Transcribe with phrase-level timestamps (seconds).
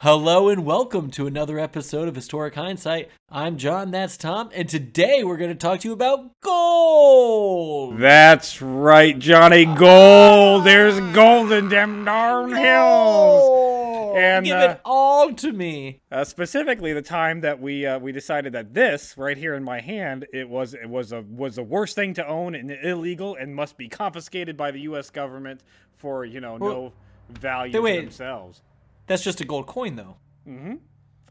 [0.00, 3.08] Hello and welcome to another episode of Historic Hindsight.
[3.32, 7.98] I'm John, that's Tom, and today we're going to talk to you about gold.
[7.98, 10.64] That's right, Johnny Gold.
[10.64, 14.14] There's gold in them darn hills.
[14.16, 16.00] And Give uh, it all to me.
[16.12, 19.80] uh, specifically, the time that we uh, we decided that this right here in my
[19.80, 23.52] hand it was it was a was the worst thing to own and illegal and
[23.52, 25.10] must be confiscated by the U.S.
[25.10, 25.60] government
[25.96, 26.92] for you know no
[27.30, 28.00] value to wait.
[28.02, 28.62] themselves.
[29.08, 30.16] That's just a gold coin, though.
[30.46, 30.74] Mm-hmm.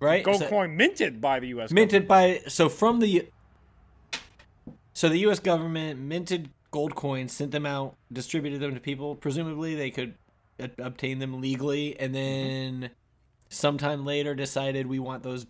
[0.01, 0.23] Right?
[0.23, 1.71] Gold So- coin minted by the U.S.
[1.71, 3.27] minted by so from the
[4.93, 5.39] so the U.S.
[5.39, 9.15] government minted gold coins, sent them out, distributed them to people.
[9.15, 10.15] Presumably, they could
[10.79, 12.89] obtain them legally, and then
[13.49, 15.45] sometime later decided we want those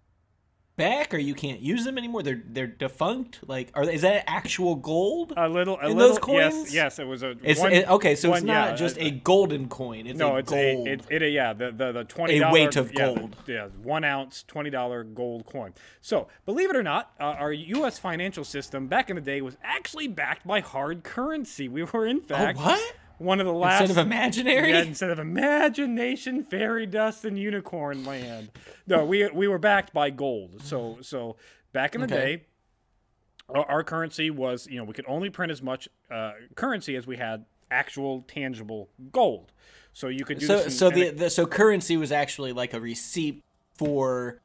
[0.77, 2.23] back, or you can't use them anymore.
[2.23, 3.40] They're they're defunct.
[3.48, 5.34] Like, are is that actual gold?
[5.36, 6.73] A little, a In little, those coins?
[6.73, 7.36] Yes, yes, it was a.
[7.44, 10.08] it's one- it- okay, so it's not yeah, just uh, a golden coin.
[10.08, 10.88] It's No, a it's gold.
[10.88, 13.36] a it, it yeah the the, the twenty A weight of yeah, gold.
[13.48, 15.73] yeah one ounce twenty dollar gold coin.
[16.02, 18.00] So believe it or not, uh, our U.S.
[18.00, 21.67] financial system back in the day was actually backed by hard currency.
[21.67, 22.95] We were in oh, fact what?
[23.18, 24.70] One of the last Instead of imaginary?
[24.72, 28.52] yeah, instead of imagination, fairy dust, and unicorn land.
[28.86, 30.62] No, we we were backed by gold.
[30.64, 31.38] So so
[31.74, 32.16] back in the Okay.
[32.38, 32.44] day.
[33.50, 37.08] Our, our currency was, you know, we could only print as much uh, currency as
[37.08, 39.54] we had actual tangible gold.
[39.94, 42.80] So you could do so in- so the, the so currency was actually like a
[42.81, 43.42] receipt
[43.76, 44.42] for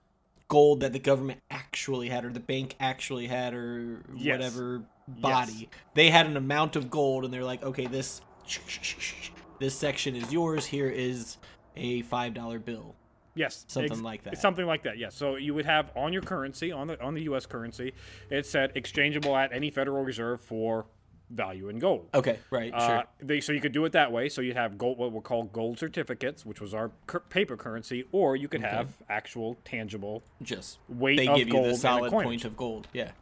[0.46, 4.36] gold that the government actually had or the bank actually had or Yes.
[4.38, 8.20] whatever body they had an amount of gold and they're like okay this
[9.58, 11.36] this section is yours here is
[11.76, 12.94] a five dollar bill
[13.34, 14.36] Yes, Something like that.
[14.36, 14.98] Something like that.
[14.98, 15.14] Yes.
[15.14, 17.46] So you would have on your currency, on the on the U.S.
[17.46, 17.94] currency,
[18.28, 20.84] it said exchangeable at any Federal Reserve for
[21.30, 22.10] value in gold.
[22.12, 24.28] okay right Uh, sure they, so you could do it that way.
[24.28, 28.04] So you'd have gold, what were call gold certificates, which was our cur- paper currency,
[28.12, 30.22] or you could have actual tangible.
[30.42, 33.12] just weight they of give you gold the solid point of gold Yeah.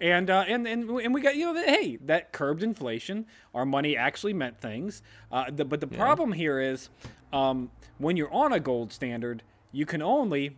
[0.00, 3.26] And, uh, and and and we got you know hey that curbed inflation.
[3.52, 5.02] Our money actually meant things.
[5.32, 6.88] Uh, the, but the problem here is
[7.32, 9.42] um, when you're on a gold standard,
[9.72, 10.56] you can only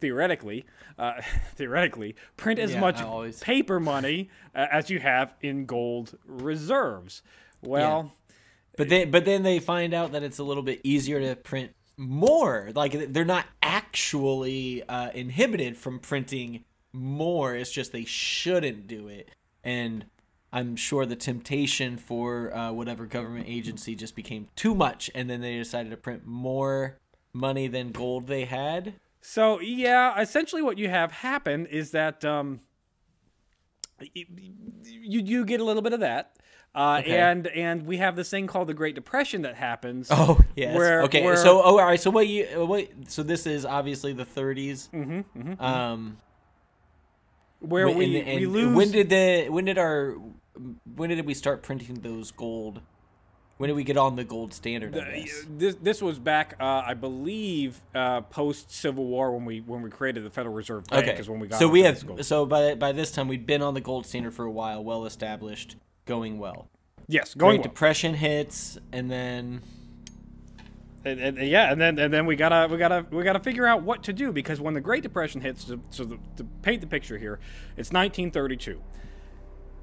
[0.00, 0.66] theoretically
[0.98, 1.14] uh,
[1.54, 7.22] theoretically print as Yeah, much always- paper money uh, as you have in gold reserves.
[7.62, 8.12] Well,
[8.76, 11.72] But then, but then they find out that it's a little bit easier to print
[11.96, 12.70] more.
[12.74, 17.54] Like they're not actually uh, inhibited from printing more.
[17.54, 19.30] It's just they shouldn't do it.
[19.64, 20.06] And
[20.52, 25.40] I'm sure the temptation for uh, whatever government agency just became too much, and then
[25.42, 26.96] they decided to print more
[27.34, 28.94] money than gold they had.
[29.20, 32.60] So yeah, essentially what you have happen is that um,
[34.00, 36.36] you you get a little bit of that,
[36.74, 37.18] uh, Okay.
[37.18, 40.08] and and we have this thing called the Great Depression that happens.
[40.12, 40.74] Oh yes.
[40.76, 41.22] Where- okay.
[41.24, 42.00] where- So oh, all right.
[42.00, 42.88] So what you what?
[43.08, 44.88] So this is obviously the 30s.
[44.90, 46.16] Mm-hmm, um.
[47.60, 48.74] Where When- we, and- we lose.
[48.76, 50.16] When did the when did our
[50.96, 52.80] when did we start printing those gold?
[53.58, 54.96] When did we get on the gold standard?
[54.96, 55.44] I guess.
[55.50, 59.90] this this was back, uh, I believe, uh, post Civil War when we when we
[59.90, 61.18] created the Federal Reserve Bank Okay.
[61.18, 61.58] is when we got.
[61.58, 62.24] so we have gold.
[62.24, 65.04] so by by this time we'd been on the gold standard for a while, well
[65.06, 65.74] established,
[66.06, 66.68] going well.
[67.08, 67.72] yes going Great well.
[67.72, 69.60] Depression hits, and then
[71.08, 73.66] and, and- and yeah, and then and then we gotta we gotta we gotta figure
[73.66, 76.80] out what to do because when the Great Depression hits, so, so the, to paint
[76.80, 77.40] the picture here,
[77.76, 78.80] it's 1932.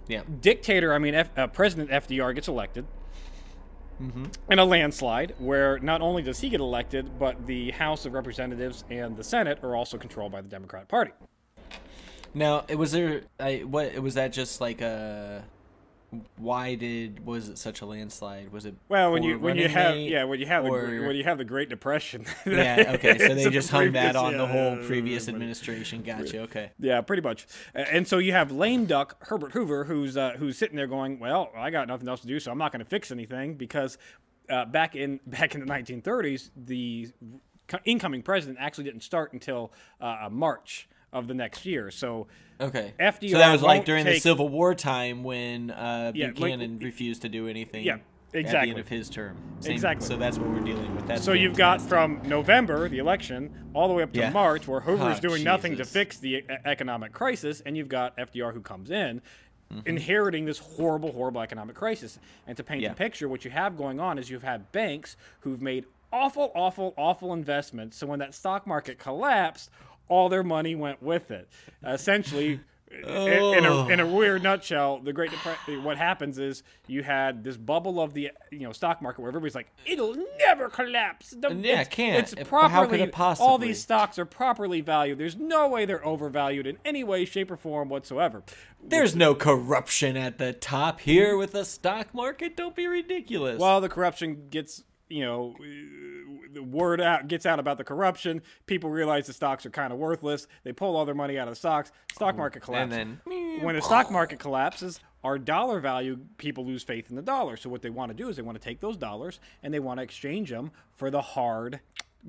[0.08, 2.86] yeah, Dictator, I mean, F, uh, President FDR gets elected
[4.02, 4.26] Mm-hmm.
[4.52, 8.84] in a landslide, where not only does he get elected, but the House of Representatives
[8.90, 11.12] and the Senate are also controlled by the Democratic Party.
[12.34, 13.22] Now, it was there.
[13.40, 14.34] I what was that?
[14.34, 15.46] Just like a.
[16.38, 18.52] Why did was it such a landslide?
[18.52, 21.08] Was it Well, when you when you have yeah when you have the or- gre-
[21.08, 22.26] when you have the Great Depression.
[22.46, 26.02] yeah, okay, so they just hung that previous- on the whole yeah, previous yeah, administration.
[26.04, 26.42] Gotcha.
[26.42, 26.72] Okay.
[26.80, 27.48] Yeah, pretty much.
[27.74, 31.52] And so you have lame duck Herbert Hoover, who's uh, who's sitting there going, "Well,
[31.56, 33.98] I got nothing else to do, so I'm not going to fix anything." Because
[34.50, 37.10] uh, back in back in the 1930s, the
[37.84, 41.90] incoming president actually didn't start until uh, March of the next year.
[41.90, 42.28] So
[42.62, 42.94] Okay.
[43.00, 46.80] FDR so that was like during the Civil War time when uh, Yeah, like- Buchanan
[46.80, 47.84] refused to do anything.
[47.84, 47.98] Yeah,
[48.34, 48.58] exactly.
[48.58, 49.38] At the end of his term.
[49.62, 50.06] Same- Exactly.
[50.08, 51.08] So that's what we're dealing with.
[51.08, 54.30] That's So you've got from November, the election, all the way up to Yeah.
[54.30, 58.54] March, where Hoover's Oh, doing nothing to fix the economic crisis, and you've got FDR
[58.54, 59.22] who comes in,
[59.74, 59.88] Mm-hmm.
[59.88, 62.20] inheriting this horrible, horrible economic crisis.
[62.46, 62.90] And to paint Yeah.
[62.90, 66.94] the picture, what you have going on is you've had banks who've made awful, awful,
[66.98, 67.98] awful investments.
[67.98, 69.72] So when that stock market collapsed,
[70.08, 71.50] all their money went with it.
[71.86, 72.60] essentially,
[73.04, 74.16] in, a, in a oh.
[74.16, 75.84] weird nutshell, the Great Depression.
[75.84, 79.56] What happens is you had this bubble of the you know stock market where everybody's
[79.56, 81.32] like, it'll never collapse.
[81.32, 82.20] The, Yeah, it can't.
[82.20, 82.74] It's If- properly.
[82.74, 85.18] how could it All these stocks are properly valued.
[85.18, 88.44] There's no way they're overvalued in any way, shape, or form whatsoever.
[88.84, 92.56] There's no corruption at the top here with the stock market.
[92.56, 93.60] Don't be ridiculous.
[93.60, 95.56] Well, the corruption gets, you know,
[96.54, 98.42] the word out gets out about the corruption.
[98.66, 100.48] People realize the stocks are kind of worthless.
[100.64, 101.92] They pull all their money out of the stocks.
[102.14, 102.98] Stock market collapses.
[102.98, 107.22] and then when the stock market collapses, our dollar value, people lose faith in the
[107.22, 107.58] dollar.
[107.58, 109.80] So what they want to do is they want to take those dollars and they
[109.80, 111.80] want to exchange them for the hard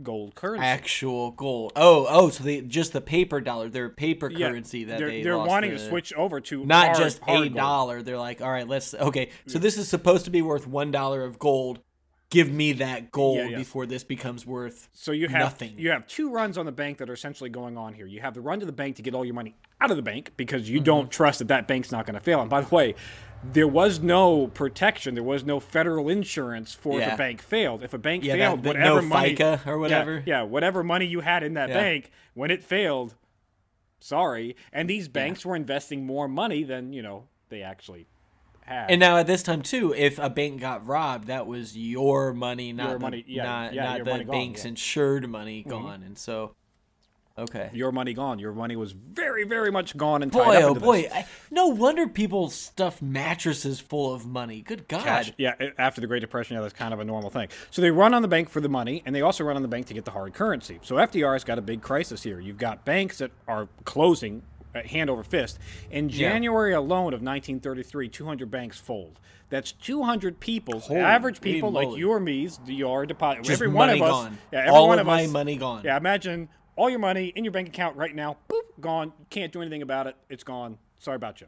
[0.02, 0.62] gold currency.
[0.64, 1.72] actual gold.
[1.74, 5.22] Oh, oh, so they just the paper dollar, their paper Yeah, currency that they're, they
[5.22, 7.54] they're wanting the- to switch over to not hard- just hard a gold.
[7.54, 8.02] dollar.
[8.02, 9.30] They're like, all right, let's okay.
[9.46, 11.80] So this is supposed to be worth one dollar of gold.
[12.28, 13.56] Give me that gold Yeah, yeah.
[13.58, 15.74] before this becomes worth So you have nothing.
[15.78, 18.06] you have two runs on the bank that are essentially going on here.
[18.06, 20.02] You have the run to the bank to get all your money out of the
[20.02, 20.74] bank because Mm-hmm.
[20.74, 22.40] you don't trust that that bank's not going to fail.
[22.40, 22.96] And by the way,
[23.52, 25.14] there was no protection.
[25.14, 27.84] There was no federal insurance for if a bank failed.
[27.84, 30.22] If a bank Yeah, that- failed, that whatever no money FICA or whatever.
[30.26, 31.74] yeah, whatever money you had in that Yeah.
[31.76, 33.14] bank when it failed,
[34.00, 34.56] sorry.
[34.72, 38.06] And these banks were investing more money than you know they actually
[38.66, 38.90] had.
[38.90, 42.72] And now at this time too, if a bank got robbed, that was your money,
[42.72, 44.68] not Your the, money, yeah, not, yeah, not your the money gone, bank's yeah.
[44.68, 45.70] insured money mm-hmm.
[45.70, 46.02] gone.
[46.02, 46.54] And so,
[47.38, 47.70] okay.
[47.72, 48.38] your money gone.
[48.38, 51.08] Your money was very, very much gone and Boy, oh boy!
[51.12, 54.62] I, no wonder people stuff mattresses full of money.
[54.62, 55.04] Good God!
[55.04, 55.32] cash.
[55.36, 57.48] Yeah, after the Great Depression, yeah, that's kind of a normal thing.
[57.70, 59.68] So they run on the bank for the money, and they also run on the
[59.68, 60.80] bank to get the hard currency.
[60.82, 62.40] So FDR's got a big crisis here.
[62.40, 64.42] You've got banks that are closing
[64.84, 65.58] hand over fist.
[65.90, 69.18] In January alone of 1933, 200 banks fold.
[69.48, 72.00] That's 200 people, Holy average people like moly.
[72.00, 73.44] you or me's, your deposit.
[73.44, 74.38] Just every one of us, gone.
[74.52, 75.82] yeah, every All one of my us, money gone.
[75.84, 79.12] Yeah, imagine all your money in your bank account right now, boop, gone.
[79.30, 80.16] Can't do anything about it.
[80.28, 80.78] It's gone.
[80.98, 81.46] Sorry about you.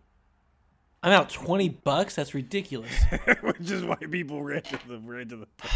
[1.03, 2.15] I'm out twenty bucks.
[2.15, 2.91] That's ridiculous.
[3.41, 5.47] which is why people ran to the ran to the.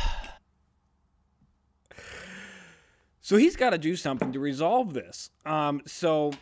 [3.24, 5.30] So he's got to do something to resolve this.
[5.46, 6.32] Um, so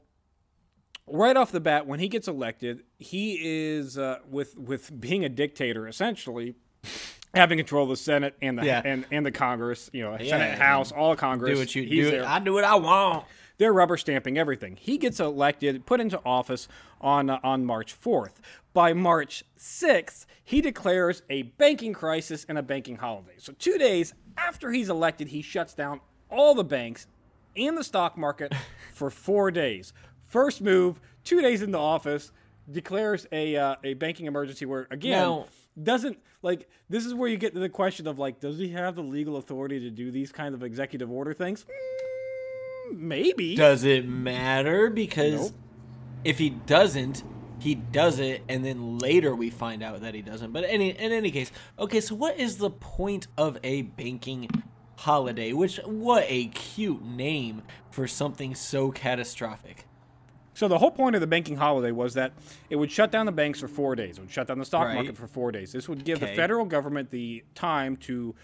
[1.11, 5.29] right off the bat, when he gets elected, he is uh, with with being a
[5.29, 6.55] dictator essentially.
[7.33, 8.83] Having control of the Senate and the Yeah.
[8.85, 11.53] and, and the Congress, you know, Yeah, Senate, House, all Congress.
[11.55, 12.11] do what you do.
[12.11, 12.27] there.
[12.27, 13.25] I do what I want.
[13.59, 14.77] They're rubber stamping everything.
[14.81, 16.67] He gets elected, put into office
[17.01, 18.33] on uh, on March 4th.
[18.73, 23.35] By March 6th, he declares a banking crisis and a banking holiday.
[23.39, 27.07] So 2 days after he's elected, he shuts down all the banks
[27.57, 28.53] and the stock market
[28.93, 29.93] for 4 days.
[30.31, 32.31] First move, 2 days in the office,
[32.71, 35.47] declares a uh, a banking emergency where again Now-
[35.81, 38.95] doesn't like this is where you get to the question of like does he have
[38.95, 41.65] the legal authority to do these kind of executive order things?
[42.93, 43.57] Mm, maybe.
[43.57, 44.89] Does it matter?
[44.89, 45.61] Because Nope.
[46.23, 47.25] if he doesn't,
[47.59, 50.53] he does it, and then later we find out that he doesn't.
[50.53, 52.01] But any in any case, okay.
[52.01, 54.49] So what is the point of a banking
[54.97, 55.53] holiday?
[55.53, 59.87] Which what a cute name for something so catastrophic.
[60.55, 62.33] So the whole point of the banking holiday was that
[62.69, 64.19] it would shut down the banks for four days.
[64.19, 64.95] It would shut down the stock Right.
[64.95, 65.73] market for four days.
[65.73, 68.35] This would give the federal government the time to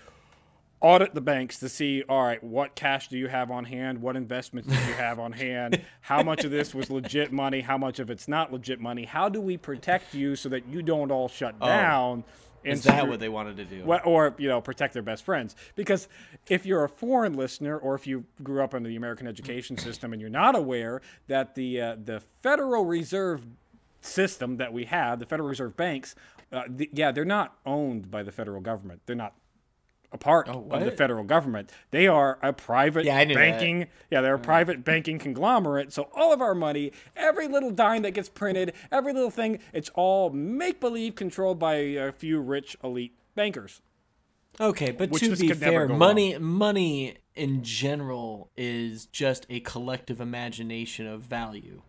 [0.80, 4.00] audit the banks to see, all right, what cash do you have on hand?
[4.00, 5.80] What investments do you have on hand?
[6.00, 7.60] How much of this was legit money?
[7.60, 9.04] How much of it's not legit money?
[9.04, 11.66] How do we protect you so that you don't all shut oh.
[11.66, 12.24] down?
[12.66, 13.84] Is that screw- what they wanted to do?
[13.84, 16.08] Well, or you know protect their best friends because
[16.48, 20.12] if you're a foreign listener or if you grew up under the American education system
[20.12, 23.46] and you're not aware that the uh, the Federal Reserve
[24.00, 26.14] system that we have, the Federal Reserve banks,
[26.52, 29.00] uh, the, yeah, they're not owned by the federal government.
[29.06, 29.34] They're not
[30.12, 31.70] a part of oh, the Oh, federal government.
[31.90, 33.40] They are a private Yeah, knew that.
[33.40, 33.86] banking.
[34.10, 34.42] Yeah, they're a mm.
[34.42, 35.92] private banking conglomerate.
[35.92, 39.90] So all of our money, every little dime that gets printed, every little thing, it's
[39.94, 43.80] all make believe controlled by a few rich elite bankers.
[44.58, 51.06] Okay, but Which to be fair, money money in general is just a collective imagination
[51.06, 51.82] of value.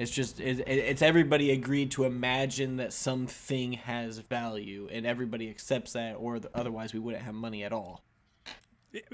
[0.00, 5.92] It's just it, it's everybody agreed to imagine that something has value, and everybody accepts
[5.92, 8.02] that, or the, otherwise we wouldn't have money at all.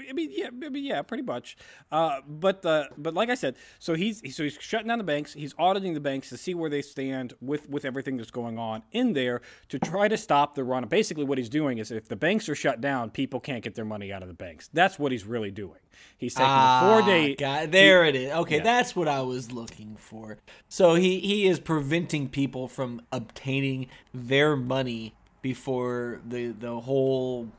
[0.09, 1.57] I mean, yeah, I mean, yeah, pretty much.
[1.91, 5.33] Uh, but uh, but like I said, so he's so he's shutting down the banks.
[5.33, 8.83] He's auditing the banks to see where they stand with with everything that's going on
[8.91, 10.85] in there to try to stop the run.
[10.85, 13.85] Basically, what he's doing is if the banks are shut down, people can't get their
[13.85, 14.69] money out of the banks.
[14.73, 15.79] That's what he's really doing.
[16.17, 17.33] He's taking the four day.
[17.33, 18.31] Ah, got, there it is.
[18.31, 20.37] Okay, that's what I was looking for.
[20.69, 27.49] So he he is preventing people from obtaining their money before the the whole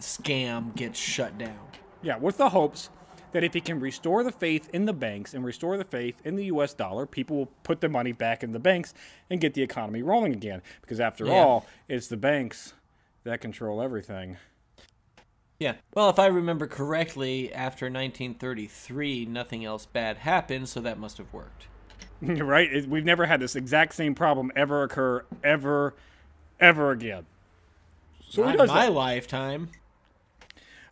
[0.00, 1.58] scam gets shut down.
[2.02, 2.90] Yeah, with the hopes
[3.32, 6.36] that if he can restore the faith in the banks and restore the faith in
[6.36, 6.72] the U.S.
[6.74, 8.94] dollar, people will put their money back in the banks
[9.28, 10.62] and get the economy rolling again.
[10.80, 11.32] Because after Yeah.
[11.32, 12.74] all, it's the banks
[13.24, 14.36] that control everything.
[15.58, 15.74] Yeah.
[15.94, 21.32] Well, if I remember correctly, after 1933, nothing else bad happened, so that must have
[21.32, 21.66] worked.
[22.22, 22.72] right?
[22.72, 25.94] It, we've never had this exact same problem ever occur ever,
[26.60, 27.26] ever again.
[28.28, 28.92] So Not in my that.
[28.92, 29.70] lifetime.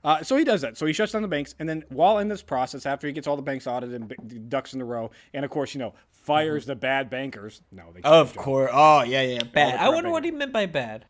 [0.04, 0.76] Uh, so he does that.
[0.76, 3.26] So he shuts down the banks, and then while in this process, after he gets
[3.26, 5.94] all the banks audited and b- ducks in a row, and of course, you know,
[6.10, 7.62] fires the bad bankers.
[7.72, 8.70] No, they Of course.
[8.72, 9.42] Oh, yeah, yeah.
[9.44, 9.74] Bad.
[9.74, 11.06] I corrupt wonder what he meant by bad.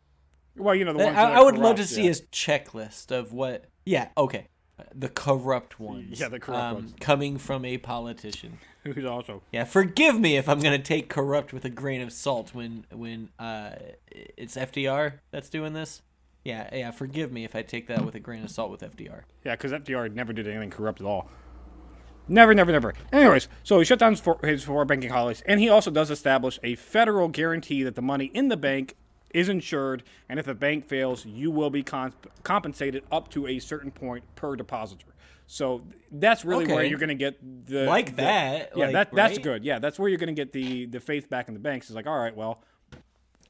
[0.55, 2.07] Well, you know, the I, ones that I are would love to see yeah.
[2.07, 3.65] his checklist of what.
[3.85, 4.47] Yeah, okay.
[4.93, 6.19] The corrupt ones.
[6.19, 6.93] Yeah, the corrupt um, ones.
[6.99, 8.59] Coming from a politician.
[8.83, 12.53] Who's also Yeah, forgive me if I'm gonna take corrupt with a grain of salt
[12.53, 13.71] when when uh
[14.11, 16.03] it's FDR that's doing this.
[16.45, 16.91] Yeah, yeah.
[16.91, 19.23] Forgive me if I take that with a grain of salt with FDR.
[19.43, 21.27] Yeah, because FDR never did anything corrupt at all.
[22.27, 22.93] Never, never, never.
[23.11, 26.09] Anyways, so he shut down his four, his four banking holidays, and he also does
[26.09, 28.95] establish a federal guarantee that the money in the bank
[29.33, 33.59] is insured, and if the bank fails, you will be comp- compensated up to a
[33.59, 35.05] certain point per depositor.
[35.47, 37.37] So that's really where you're going to get
[37.67, 39.43] the Like the- that, Yeah, like, that that's right?
[39.43, 39.63] good.
[39.65, 41.87] Yeah, that's where you're going to get the the faith back in the banks.
[41.87, 42.63] It's like, all right, well,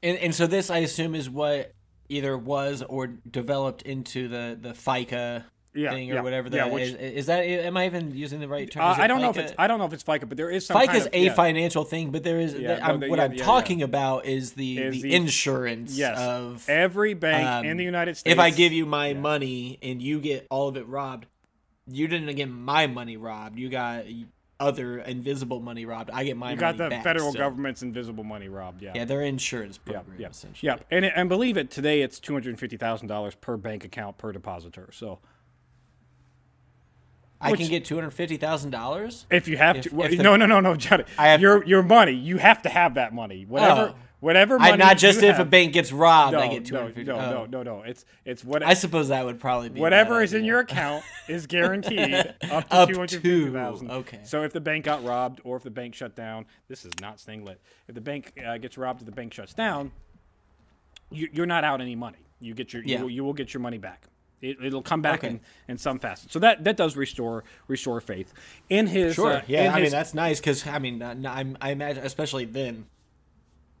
[0.02, 1.72] And and so this I assume is what
[2.08, 5.44] either was or developed into the the FICA
[5.74, 6.94] Yeah, thing or yeah, whatever yeah, that which- is.
[6.94, 8.82] Is that am I even using the right term?
[8.84, 10.64] uh, I don't know if it's I don't know if it's FICA, but there is
[10.66, 11.34] some FICA kind is of, a yeah.
[11.34, 13.44] financial thing, but there is Yeah, the- no, the- what yeah, I'm yeah, yeah.
[13.44, 17.84] talking about is the Is the, the- insurance Yes, of every bank um, in the
[17.84, 18.32] United States.
[18.32, 21.26] if I give you my money and you get all of it robbed,
[21.88, 23.58] you didn't get my money robbed.
[23.58, 24.04] You got
[24.58, 26.10] other invisible money robbed.
[26.10, 28.80] I get my You got the back, federal so- government's invisible money robbed.
[28.82, 28.92] Yeah.
[28.94, 30.66] Yeah, their insurance program yeah, essentially.
[30.68, 34.16] yeah, and and believe it, today it's two hundred fifty thousand dollars per bank account
[34.18, 34.88] per depositor.
[34.92, 35.18] So
[37.40, 39.26] I Which- can get two hundred fifty thousand dollars.
[39.30, 41.62] if you have If- to, if the- no, no, no, no, Johnny, I have- your
[41.66, 43.44] your money, you have to have that money.
[43.44, 43.98] Whatever, Oh.
[44.20, 44.72] Whatever money.
[44.72, 47.30] I not just if a bank gets robbed, No, I get two no, no, oh.
[47.30, 47.82] no, no, no.
[47.82, 51.46] It's it's what I suppose that would probably be whatever is in your account is
[51.46, 52.14] guaranteed
[52.50, 53.90] up to Up two hundred fifty thousand.
[53.90, 54.20] okay.
[54.24, 57.20] So if the bank got robbed or if the bank shut down, this is not
[57.20, 57.60] staying lit.
[57.88, 59.92] If the bank uh, gets robbed, if the bank shuts down,
[61.10, 62.18] you, you're not out any money.
[62.40, 62.98] You get your Yeah.
[62.98, 64.06] you, will, you will get your money back.
[64.42, 65.28] It, it'll come back Okay.
[65.28, 66.30] in, in some facet.
[66.30, 68.34] So that that does restore restore faith
[68.68, 69.14] in his.
[69.14, 69.32] Sure.
[69.34, 69.72] uh, yeah.
[69.74, 72.84] I mean, that's nice because I mean, uh, I'm, I imagine, especially then,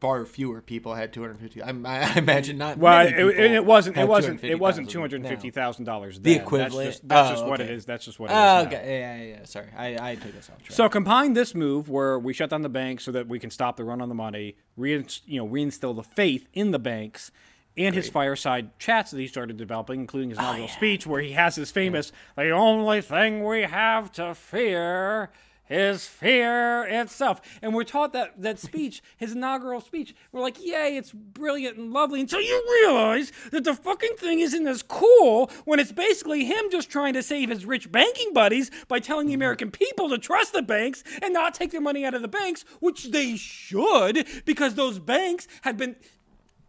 [0.00, 1.62] far fewer people had 250.
[1.62, 2.78] I, I imagine not.
[2.78, 3.96] Well, it, it wasn't.
[3.96, 4.44] It wasn't.
[4.44, 5.28] It wasn't 250,000 hundred now.
[5.28, 6.20] fifty thousand dollars.
[6.20, 6.74] The equivalent?
[6.74, 8.40] That's just, that's Oh, just what it is That's just what it oh, is.
[8.40, 8.76] Oh, now.
[8.76, 9.00] okay.
[9.00, 9.44] Yeah, yeah, yeah.
[9.44, 10.72] Sorry, I, I took us off track.
[10.72, 13.76] So combine this move where we shut down the banks so that we can stop
[13.76, 17.30] the run on the money, rein, you know, reinstill the faith in the banks,
[17.76, 21.32] and his fireside chats that he started developing, including his oh, inaugural speech where he
[21.32, 25.30] has his famous "The only thing we have to fear."
[25.68, 30.14] Is fear itself, and we're taught that that speech, his inaugural speech.
[30.30, 34.66] We're like, "Yay, it's brilliant and lovely." Until you realize that the fucking thing isn't
[34.68, 39.00] as cool when it's basically him just trying to save his rich banking buddies by
[39.00, 39.42] telling the mm-hmm.
[39.42, 42.64] American people to trust the banks and not take their money out of the banks,
[42.78, 45.96] which they should, because those banks had been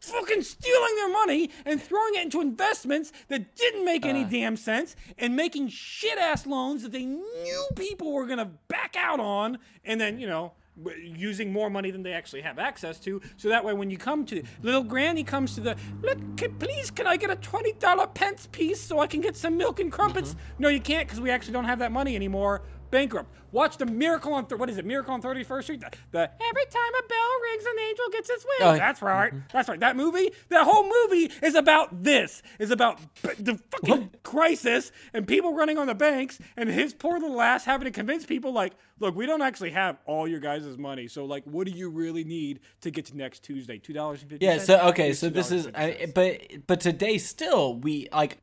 [0.10, 4.28] fucking stealing their money and throwing it into investments that didn't make any uh.
[4.30, 8.96] damn sense and making shit ass loans that they knew people were going to back
[8.98, 10.54] out on and then, you know,
[11.00, 13.22] using more money than they actually have access to.
[13.38, 16.92] So that way when you come to little granny comes to the look can, please
[16.92, 20.32] can i get a $20 pence piece so i can get some milk and crumpets?
[20.32, 20.64] Mm-hmm.
[20.64, 24.34] No you can't because we actually don't have that money anymore bankrupt watch the miracle
[24.34, 27.42] on th- what is it miracle on 31st street the, the every time a bell
[27.44, 29.42] rings an angel gets his wings Oh, that's right mm-hmm.
[29.52, 34.12] that's right that movie that whole movie is about this is about b- the fucking
[34.24, 38.26] crisis and people running on the banks and his poor little ass having to convince
[38.26, 41.72] people like look we don't actually have all your guys' money so like what do
[41.72, 44.58] you really need to get to next tuesday $2.50 yeah.
[44.60, 45.14] So okay.
[45.14, 45.68] So this is.
[45.74, 48.40] I, but but today still we like.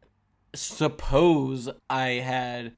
[0.54, 2.76] Suppose I had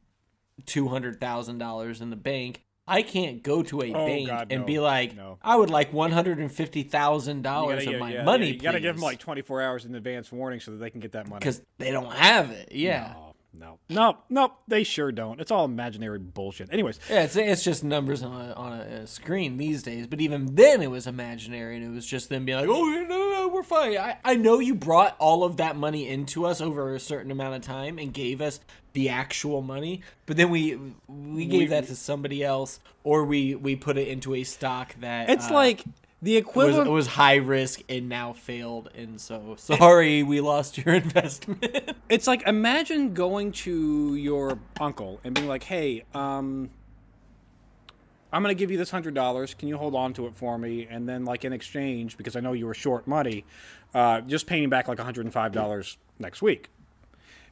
[0.64, 2.62] two hundred thousand dollars in the bank.
[2.88, 4.66] I can't go to a Oh, bank God, and no.
[4.66, 5.38] be like, No.
[5.42, 8.46] I would like one hundred and fifty thousand dollars of my yeah, money.
[8.46, 11.00] yeah, you gotta give them like 24 hours in advance warning so that they can
[11.00, 12.70] get that money because they don't have it.
[12.72, 13.12] Yeah.
[13.12, 13.22] no
[13.52, 17.82] no no no they sure don't it's all imaginary bullshit anyways Yeah, it's, it's just
[17.82, 20.06] numbers on a, on a, a screen these days.
[20.06, 23.02] But even then, it was imaginary, and it was just them being like, "Oh, no,
[23.04, 26.60] no, no, we're fine." I, I know you brought all of that money into us
[26.60, 28.60] over a certain amount of time and gave us
[28.96, 33.76] the actual money, but then we we gave that to somebody else, or we we
[33.76, 35.84] put it into a stock that It's uh, like
[36.22, 40.78] the was, equivalent it was high risk and now failed, and so sorry we lost
[40.78, 41.92] your investment.
[42.08, 46.70] It's like imagine going to your uncle and being like, "Hey, um,
[48.32, 49.52] I'm gonna give you this hundred dollars.
[49.52, 50.86] Can you hold on to it for me?
[50.90, 53.44] And then, like in exchange, because I know you were short money,
[53.92, 56.70] uh, just pay me back like 105 dollars next week."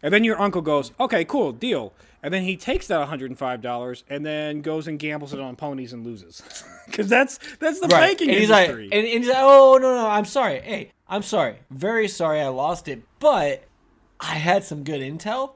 [0.05, 4.05] And then your uncle goes, "Okay, cool, deal." And then he takes that 105 dollars
[4.09, 6.43] and then goes and gambles it on ponies and loses,
[6.87, 8.85] because that's that's the banking and he's industry.
[8.85, 10.61] like, and, and he's like, oh no no, I'm sorry.
[10.61, 11.57] Hey, I'm sorry.
[11.71, 13.65] Very sorry I lost it, but
[14.21, 15.55] I had some good intel.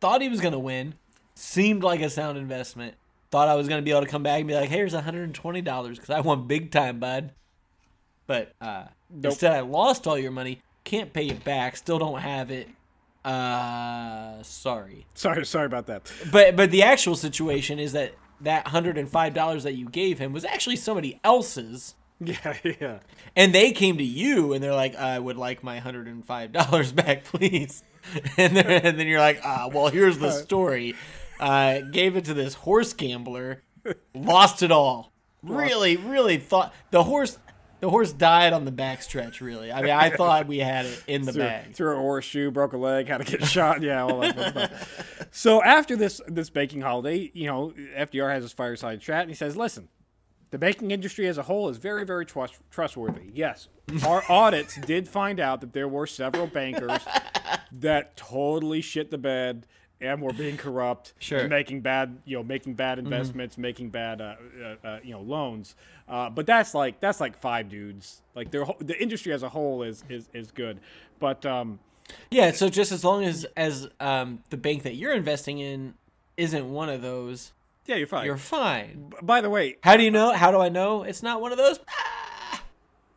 [0.00, 0.94] Thought he was gonna win.
[1.36, 2.96] Seemed like a sound investment.
[3.30, 5.62] Thought I was gonna be able to come back and be like, hey, here's 120
[5.62, 7.32] dollars because I won big time, bud.
[8.26, 8.86] But uh,
[9.22, 10.62] instead, I lost all your money.
[10.82, 11.76] Can't pay you back.
[11.76, 12.68] Still don't have it.
[13.28, 15.06] Uh, sorry.
[15.14, 16.10] sorry, sorry about that.
[16.32, 20.18] But but the actual situation is that that hundred and five dollars that you gave
[20.18, 22.98] him was actually somebody else's, Yeah, yeah.
[23.36, 26.52] and they came to you and they're like, "I would like my hundred and five
[26.52, 27.82] dollars back, please."
[28.36, 30.94] And then and then you're like, "Ah, well, here's the story.
[31.38, 33.62] Uh, gave it to this horse gambler,
[34.14, 35.12] lost it all.
[35.42, 37.38] Really, really thought the horse."
[37.80, 39.40] The horse died on the backstretch.
[39.40, 41.74] Really, I mean, I thought we had it in the threw, bag.
[41.74, 43.82] threw a horseshoe, broke a leg, had to get shot.
[43.82, 45.28] Yeah, all that stuff.
[45.30, 49.36] So after this this baking holiday, you know, FDR has his fireside chat and he
[49.36, 49.88] says, "Listen,
[50.50, 53.30] the baking industry as a whole is very, very trust- trustworthy.
[53.32, 53.68] Yes,
[54.06, 57.02] our audits did find out that there were several bankers
[57.72, 59.66] that totally shit the bed."
[60.00, 61.48] And we're being corrupt, Sure.
[61.48, 65.74] making bad, you know, making bad investments, making bad, uh, uh, uh, you know, loans.
[66.08, 68.22] Uh, but that's like that's like five dudes.
[68.36, 70.78] Like their the industry as a whole is is is good,
[71.18, 71.80] but um,
[72.30, 75.94] Yeah, so just as long as as um, the bank that you're investing in
[76.36, 77.52] isn't one of those,
[77.86, 78.24] Yeah, you're fine.
[78.24, 79.12] you're fine.
[79.20, 80.32] By the way, How do you know?
[80.32, 81.80] How do I know it's not one of those?
[81.88, 82.62] Ah,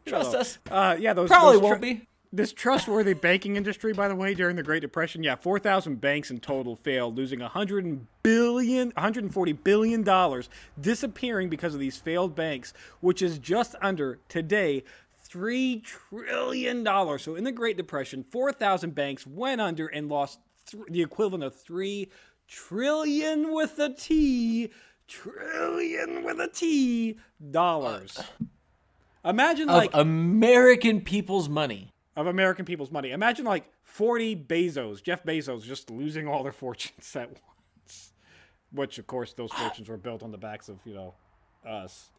[0.06, 0.58] trust us.
[0.72, 2.08] uh, yeah, those Probably those won't be.
[2.34, 6.40] This trustworthy banking industry, by the way, during the Great Depression, yeah, 4,000 banks in
[6.40, 13.22] total failed, losing 100 billion, 140 billion dollars, disappearing because of these failed banks, which
[13.22, 14.86] is just under today
[15.20, 17.24] three trillion dollars.
[17.24, 21.54] So in the Great Depression, 4,000 banks went under and lost th- the equivalent of
[21.54, 22.10] three
[22.48, 24.72] trillion with a T,
[25.10, 27.18] trillion with a T
[27.52, 28.18] dollars.
[28.18, 28.24] Uh,
[29.26, 31.91] uh, Imagine Of like American people's money.
[32.16, 33.12] Of American people's money.
[33.12, 38.14] Imagine like 40 Bezos, Jeff Bezos, just losing all their fortunes at once.
[38.74, 41.14] Which, of course, those fortunes were built on the backs of, you know,
[41.68, 42.10] us.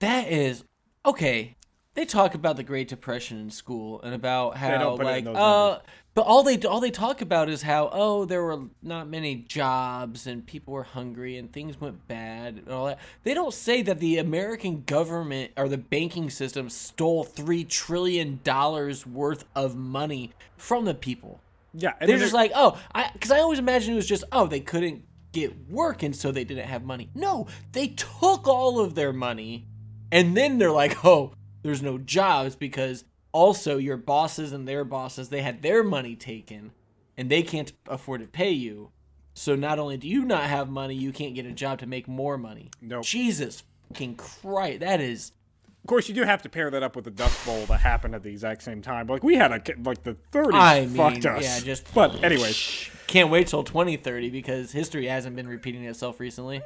[0.00, 0.64] That is
[1.04, 1.56] okay.
[1.94, 5.24] They talk about the Great Depression in school and about how don't put it in
[5.26, 5.82] like uh numbers.
[6.20, 10.26] But all they all they talk about is how oh there were not many jobs
[10.26, 12.98] and people were hungry and things went bad and all that.
[13.22, 19.06] They don't say that the American government or the banking system stole 3 trillion dollars
[19.06, 21.40] worth of money from the people.
[21.72, 21.94] Yeah.
[21.98, 25.04] They're just like, "Oh, I cuz I always imagined it was just oh, they couldn't
[25.32, 29.64] get work and so they didn't have money." No, they took all of their money
[30.12, 35.28] and then they're like, "Oh, there's no jobs because also your bosses and their bosses,
[35.28, 36.72] they had their money taken
[37.16, 38.90] and they can't afford to pay you.
[39.34, 42.08] So not only do you not have money, you can't get a job to make
[42.08, 43.04] more money." Nope.
[43.04, 45.32] Jesus fucking Christ, that is
[45.82, 48.14] of course, you do have to pair that up with the Dust Bowl that happened
[48.14, 49.06] at the exact same time.
[49.06, 51.42] Like, we had a, like, the 30s I mean, fucked us.
[51.42, 52.90] yeah, just But, anyways.
[53.06, 56.60] can't wait till 2030 because history hasn't been repeating itself recently.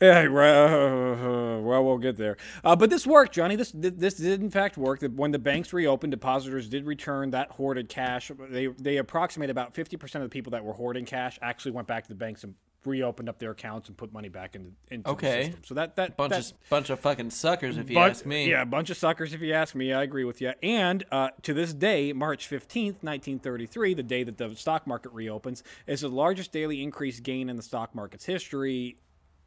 [0.00, 2.36] Yeah, well, well, we'll get there.
[2.64, 3.56] Uh, but this worked, Johnny.
[3.56, 5.00] This this did in fact work.
[5.00, 8.30] That When the banks reopened, depositors did return that hoarded cash.
[8.50, 11.88] They they approximate about fifty percent of the people that were hoarding cash actually went
[11.88, 12.54] back to the banks and
[12.84, 15.38] reopened up their accounts and put money back into into Okay.
[15.38, 15.64] the system.
[15.64, 18.50] So that that Bunch that, of bunch of fucking suckers, if you but- ask me.
[18.50, 19.92] Yeah, a bunch of suckers, if you ask me.
[19.92, 20.52] I agree with you.
[20.62, 25.64] And uh, to this day, March 15th, 1933, the day that the stock market reopens,
[25.86, 28.98] is the largest daily increase gain in the stock market's history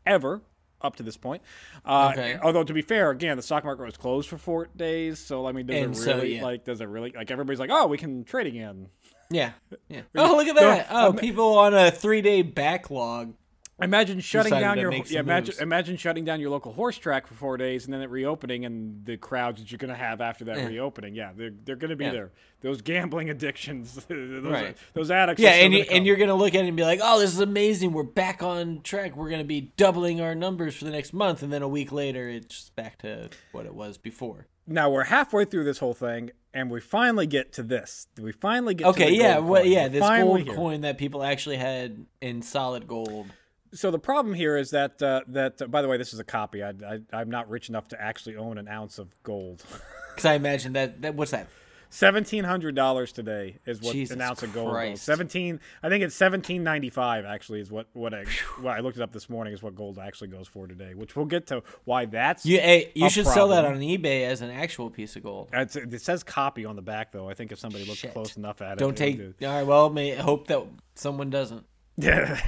[0.09, 0.41] ever.
[0.81, 1.41] Up to this point,
[1.83, 2.39] uh, Okay.
[2.41, 5.51] although to be fair, again, the stock market was closed for four days, so I
[5.51, 6.43] mean, does And it so, really yeah.
[6.43, 6.63] like?
[6.63, 7.29] Does it really like?
[7.29, 8.87] Everybody's like, oh, we can trade again.
[9.29, 9.51] Yeah.
[9.89, 10.03] Yeah.
[10.15, 10.87] Oh, look at that.
[10.89, 13.33] Oh, people on a three day backlog.
[13.81, 17.57] Imagine shutting down your yeah, imagine imagine shutting down your local horse track for four
[17.57, 20.67] days and then it reopening and the crowds that you're gonna have after that Yeah.
[20.67, 21.15] reopening.
[21.15, 22.11] Yeah, they're they're gonna be Yeah.
[22.11, 22.31] there.
[22.61, 24.77] Those gambling addictions, those, Right.
[24.93, 25.41] those addicts.
[25.41, 27.17] Yeah, are and, you, and you're going to look at it and be like, oh,
[27.17, 27.93] this is amazing.
[27.93, 29.15] We're back on track.
[29.15, 31.41] We're going to be doubling our numbers for the next month.
[31.41, 34.47] And then a week later, it's back to what it was before.
[34.67, 38.07] now we're halfway through this whole thing and we finally get to this.
[38.19, 40.53] We finally get to Okay, the yeah, gold well, yeah, this gold here.
[40.53, 43.27] coin that people actually had in solid gold.
[43.71, 46.23] So the problem here is that uh, that uh, by the way, this is a
[46.23, 46.63] copy.
[46.63, 49.63] I, I I'm not rich enough to actually own an ounce of gold.
[50.09, 51.47] Because I imagine that, that what's that?
[51.91, 54.69] Seventeen hundred dollars today is what Jesus an ounce of gold.
[54.69, 54.91] Christ.
[54.91, 55.01] Goes.
[55.01, 57.25] Seventeen, I think it's seventeen ninety five.
[57.25, 58.25] Actually, is what what I,
[58.59, 60.93] what I looked it up this morning is what gold actually goes for today.
[60.93, 62.45] Which we'll get to why that's.
[62.45, 65.49] You hey, you should sell that on eBay as an actual piece of gold.
[65.51, 67.27] It's, it says copy on the back though.
[67.27, 68.13] I think if somebody looks Shit.
[68.13, 69.17] close enough at it, Don't take.
[69.17, 69.63] would All right.
[69.65, 71.65] Well, may hope that someone doesn't.
[72.01, 72.39] Yeah,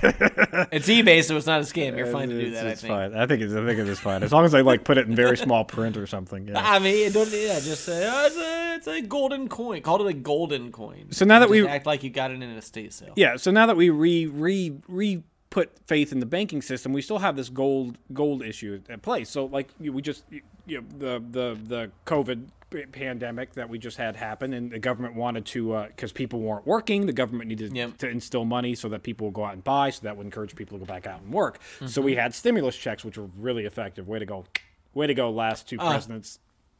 [0.71, 1.97] It's eBay, so it's not a scam.
[1.97, 2.65] You're fine to do that.
[2.67, 2.91] I It's think.
[2.93, 3.13] fine.
[3.13, 5.07] I think it's I think it is fine as long as I like put it
[5.07, 6.47] in very small print or something.
[6.47, 6.59] Yeah.
[6.59, 9.81] I mean, it don't, yeah, just say oh, it's a it's a golden coin.
[9.81, 11.11] Call it a golden coin.
[11.11, 13.13] So now that Just we- act like you got it in an estate sale.
[13.15, 13.35] Yeah.
[13.35, 17.19] So now that we re re re put faith in the banking system, we still
[17.19, 19.25] have this gold gold issue at play.
[19.25, 20.23] So like we just
[20.65, 22.47] you know, the the the COVID
[22.91, 27.05] pandemic that we just had happen, and the government wanted to because people weren't working,
[27.05, 27.97] the government needed Yep.
[27.99, 30.55] to instill money so that people would go out and buy, so that would encourage
[30.55, 31.59] people to go back out and work.
[31.79, 32.03] So Mm-hmm.
[32.03, 34.07] we had stimulus checks, which were really effective.
[34.07, 34.45] Way to go.
[34.93, 36.39] Way to go, last two Uh, presidents.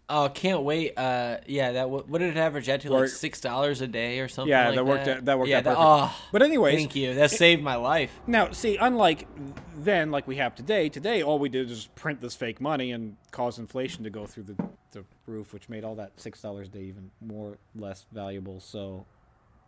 [0.09, 0.97] Oh, can't wait.
[0.97, 2.91] Uh, yeah, that what did it average out to?
[2.91, 4.49] Like six dollars a day or something.
[4.49, 5.05] Yeah, like that worked.
[5.05, 5.87] That, Out, that worked yeah, out that- perfect.
[5.87, 7.13] oh, but anyways, thank you.
[7.13, 8.11] That saved my life.
[8.27, 9.25] Now, see, unlike
[9.77, 13.15] then, like we have today, today all we did is print this fake money and
[13.31, 14.55] cause inflation to go through the,
[14.91, 18.59] the roof, which made all that six dollars a day even more less valuable.
[18.59, 19.05] So,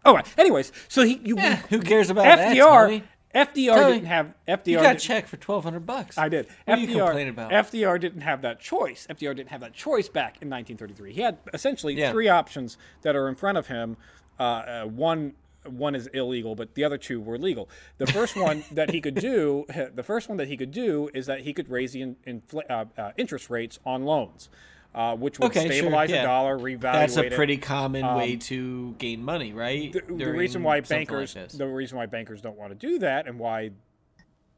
[0.04, 0.28] all right.
[0.38, 2.54] Anyways, so he you Eh, who cares about that?
[2.54, 3.04] FDR Tony?
[3.34, 4.68] FDR Tony, didn't have FDR.
[4.68, 6.18] You got a check for twelve hundred bucks.
[6.18, 6.48] I did.
[6.66, 7.52] What FDR, you complaining about?
[7.52, 9.08] FDR didn't have that choice.
[9.10, 11.14] FDR didn't have that choice back in 1933.
[11.14, 12.12] He had essentially Yeah.
[12.12, 13.98] three options that are in front of him.
[14.40, 15.34] Uh, uh, one
[15.66, 17.70] one is illegal, but the other two were legal.
[17.98, 19.66] The first one that he could do,
[19.96, 22.70] the first one that he could do, is that he could raise the in, infl-
[22.70, 24.50] uh, uh, interest rates on loans,
[24.96, 26.22] uh, which would Okay, sure, stabilize yeah.
[26.22, 27.34] the dollar, revalue That's a it.
[27.34, 29.96] pretty common way to gain money, right?
[29.96, 32.88] Um, the, the reason why something like bankers the reason why bankers don't want to
[32.88, 33.72] do that and why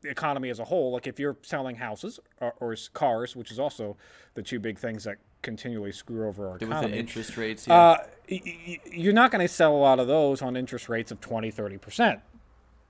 [0.01, 3.57] the economy as a whole like if you're selling houses or, or cars which is
[3.59, 3.97] also
[4.35, 7.67] the two big things that continually screw over our with the economy interest rates.
[7.67, 7.73] Yeah.
[7.75, 7.97] uh,
[8.29, 11.21] y- y- you're not going to sell a lot of those on interest rates of
[11.21, 12.21] 20 30%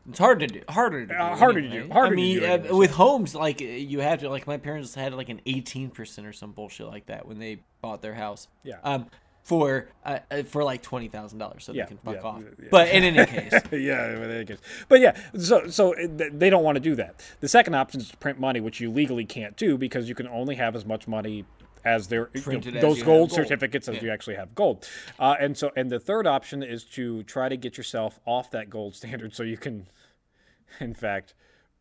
[0.10, 0.62] It's hard to do.
[0.70, 1.20] Harder to do.
[1.20, 4.00] Uh, harder to do, harder I to mean, do uh, with homes, like uh, you
[4.02, 4.30] have to.
[4.30, 7.60] Like my parents had like an eighteen percent or some bullshit like that when they
[7.82, 8.48] bought their house.
[8.64, 8.76] Yeah.
[8.84, 9.08] Um,
[9.44, 12.42] for uh, uh, for like twenty thousand dollars, so Yeah, they can fuck yeah, off.
[12.60, 12.68] yeah.
[12.72, 16.78] But in any case, yeah, but it gets- but yeah, so so they don't want
[16.78, 17.24] to do that.
[17.42, 20.28] The second option is to print money, which you legally can't do because you can
[20.28, 21.46] only have as much money
[21.86, 23.32] as their you know, those gold gold.
[23.32, 24.04] certificates as Yeah.
[24.04, 24.88] you actually have gold.
[25.20, 28.70] Uh, and so and the third option is to try to get yourself off that
[28.70, 29.88] gold standard so you can,
[30.80, 31.34] in fact,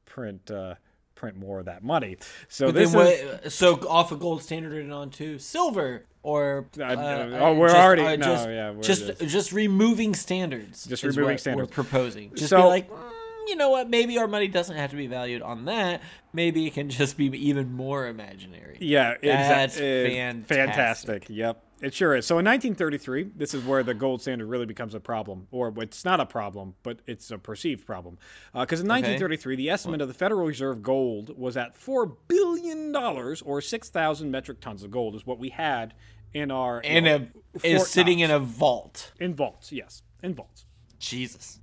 [0.04, 0.74] print uh,
[1.14, 2.16] print more of that money.
[2.48, 3.42] So But this then is.
[3.42, 7.68] what, so off a gold standard and onto silver or uh, uh, uh, oh, we're
[7.68, 10.84] just, already- uh, no, just, yeah, we're just just- just removing standards.
[10.86, 11.68] Just removing standards.
[11.68, 12.34] We're proposing.
[12.34, 12.98] Just So- be like, "Mm,
[13.48, 13.88] you know what?
[13.88, 16.02] Maybe our money doesn't have to be valued on that.
[16.32, 18.78] Maybe it can just be even more imaginary.
[18.80, 20.16] Yeah, That's exactly.
[20.16, 20.46] fantastic.
[20.48, 21.26] Fantastic.
[21.28, 22.26] Yep, it sure is.
[22.26, 26.04] So in 1933, this is where the gold standard really becomes a problem, or it's
[26.04, 28.18] not a problem, but it's a perceived problem.
[28.54, 32.90] Uh, because in 1933, the estimate of the Federal Reserve gold was at four billion
[32.92, 35.94] dollars, or 6,000 metric tons of gold, is what we had
[36.32, 37.26] in our In, know,
[37.62, 39.12] a, is sitting in a vault.
[39.20, 39.70] in vaults.
[39.70, 40.66] Yes, in vaults.
[40.98, 41.60] Jesus.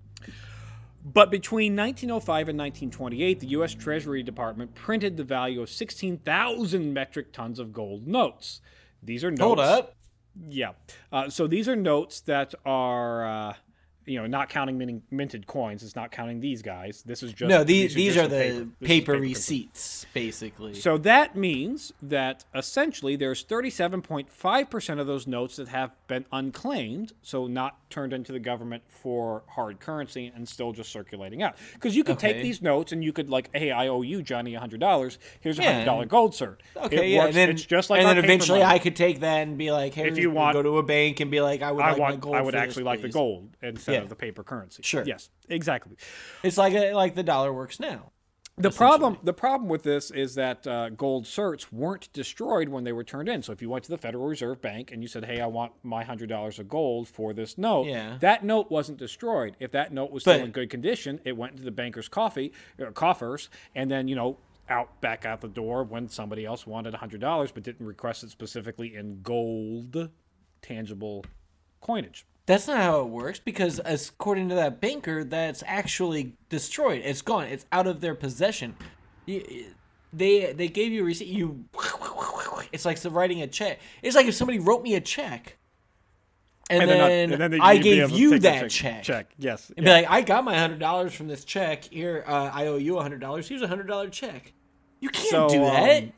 [1.03, 3.73] But between 1905 and 1928, the U.S.
[3.73, 8.61] Treasury Department printed the value of 16,000 metric tons of gold notes.
[9.01, 9.41] These are notes.
[9.41, 9.95] Hold up.
[10.47, 10.73] Yeah.
[11.11, 13.53] Uh, so these are notes that are, uh,
[14.05, 15.81] you know, not counting minting, minted coins.
[15.83, 17.01] It's not counting these guys.
[17.03, 19.29] This is just No, these these are the This is paper, currency.
[19.33, 20.73] receipts, basically.
[20.73, 27.47] So that means that essentially there's 37.5% of those notes that have been unclaimed, so
[27.47, 31.55] not turned into the government for hard currency and still just circulating out.
[31.73, 34.53] Because you could take these notes and you could like, hey, I owe you Johnny
[34.53, 35.17] $100.
[35.41, 35.71] Here's a Yeah.
[35.73, 36.57] hundred dollar gold cert.
[36.75, 37.27] Okay, it yeah, works.
[37.27, 38.71] and then it's just like and then eventually money.
[38.75, 41.19] I could take that and be like, hey, If you want- go to a bank
[41.19, 42.21] and be like, I would I like want.
[42.21, 42.35] gold.
[42.35, 43.99] I would for this, actually like the gold instead Yeah.
[44.01, 44.83] of the paper currency.
[44.83, 45.03] Sure.
[45.05, 45.29] Yes.
[45.49, 45.95] Exactly.
[46.43, 48.10] It's like a, like the dollar works now.
[48.57, 52.91] The problem, the problem with this is that uh, gold certs weren't destroyed when they
[52.91, 53.41] were turned in.
[53.41, 55.71] So if you went to the Federal Reserve Bank and you said, "Hey, I want
[55.83, 58.17] my hundred dollars of gold for this note," Yeah.
[58.19, 59.55] that note wasn't destroyed.
[59.59, 62.51] If that note was still But- in good condition, it went into the banker's coffee
[62.77, 64.37] or coffers, and then you know
[64.69, 68.29] out back out the door when somebody else wanted hundred dollars but didn't request it
[68.29, 70.09] specifically in gold,
[70.61, 71.25] tangible
[71.79, 72.25] coinage.
[72.47, 77.01] That's not how it works because, as according to that banker, that's actually destroyed.
[77.05, 77.45] It's gone.
[77.45, 78.75] It's out of their possession.
[79.25, 79.65] You,
[80.11, 81.27] they they gave you a receipt.
[81.27, 81.65] You.
[82.73, 83.79] It's like writing a check.
[84.01, 85.57] It's like if somebody wrote me a check,
[86.69, 89.03] and, not- then, and then I gave you that check.
[89.03, 89.71] Check, yes.
[89.75, 91.83] And be like, I got my hundred dollars from this check.
[91.85, 93.47] Here, uh, I owe you a hundred dollars.
[93.47, 94.53] Here's a hundred dollar check.
[94.99, 96.03] You can't So, do that.
[96.03, 96.13] um,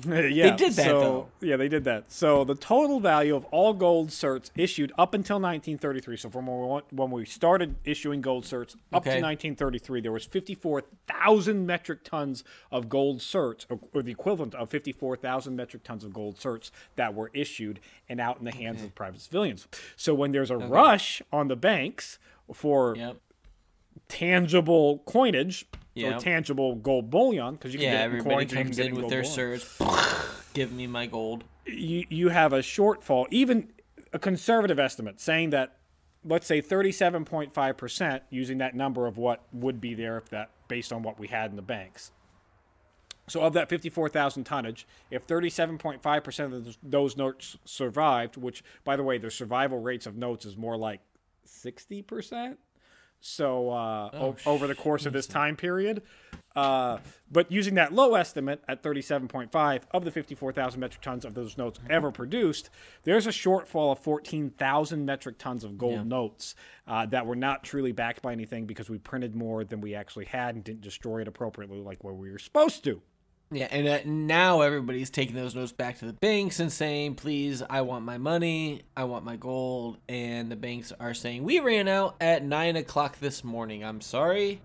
[0.06, 1.28] yeah, did that, so, though.
[1.46, 2.10] Yeah, they did that.
[2.12, 6.16] So the total value of all gold certs issued up until 1933.
[6.16, 10.12] So from when we, went- when we started issuing gold certs up to 1933, there
[10.12, 16.04] was 54,000 metric tons of gold certs, or, or the equivalent of 54,000 metric tons
[16.04, 18.94] of gold certs that were issued and out in the hands of mm-hmm.
[18.94, 19.66] private civilians.
[19.96, 22.18] So when there's a rush on the banks
[22.52, 23.16] for yep.
[24.08, 25.66] tangible coinage
[26.04, 28.78] or tangible gold bullion, because you can Yeah, get it in everybody coins you comes
[28.78, 30.44] in with their certs.
[30.54, 31.44] Give me my gold.
[31.66, 33.70] you, you have a shortfall, even
[34.12, 35.76] a conservative estimate saying that,
[36.24, 41.02] let's say 37.5%, using that number of what would be there if that based on
[41.02, 42.10] what we had in the banks.
[43.28, 49.02] So of that 54,000 tonnage, if 37.5% of those- those notes survived, which by the
[49.02, 51.00] way, the survival rates of notes is more like
[51.44, 52.56] 60%.
[53.20, 56.02] So uh, o- over the course of this time period,
[56.56, 56.98] uh,
[57.30, 61.78] but using that low estimate at 37.5 of the 54,000 metric tons of those notes
[61.90, 62.70] ever produced,
[63.04, 66.54] there's a shortfall of 14,000 metric tons of gold notes
[66.86, 70.24] uh, that were not truly backed by anything because we printed more than we actually
[70.24, 73.00] had and didn't destroy it appropriately like where we were supposed to.
[73.50, 77.62] Yeah, and uh, now everybody's taking those notes back to the banks and saying, "Please,
[77.68, 78.82] I want my money.
[78.96, 83.20] I want my gold." And the banks are saying, "We ran out at nine o'clock
[83.20, 83.82] this morning.
[83.84, 84.60] I'm sorry.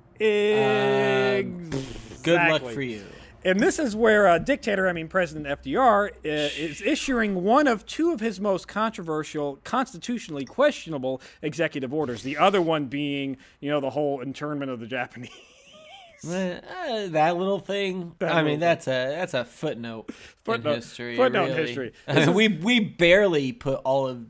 [2.24, 3.06] Good luck for you."
[3.46, 7.86] And this is where uh, dictator, I mean President FDR, uh, is issuing one of
[7.86, 12.24] two of his most controversial, constitutionally questionable executive orders.
[12.24, 15.30] The other one being, you know, the whole internment of the Japanese.
[16.28, 18.16] Eh, uh, that little thing.
[18.20, 20.12] That I little mean, that's a that's a footnote,
[20.44, 21.16] Footnote- in history.
[21.18, 21.62] footnote really.
[21.68, 21.94] history.
[22.08, 24.26] I mean, we we barely put all of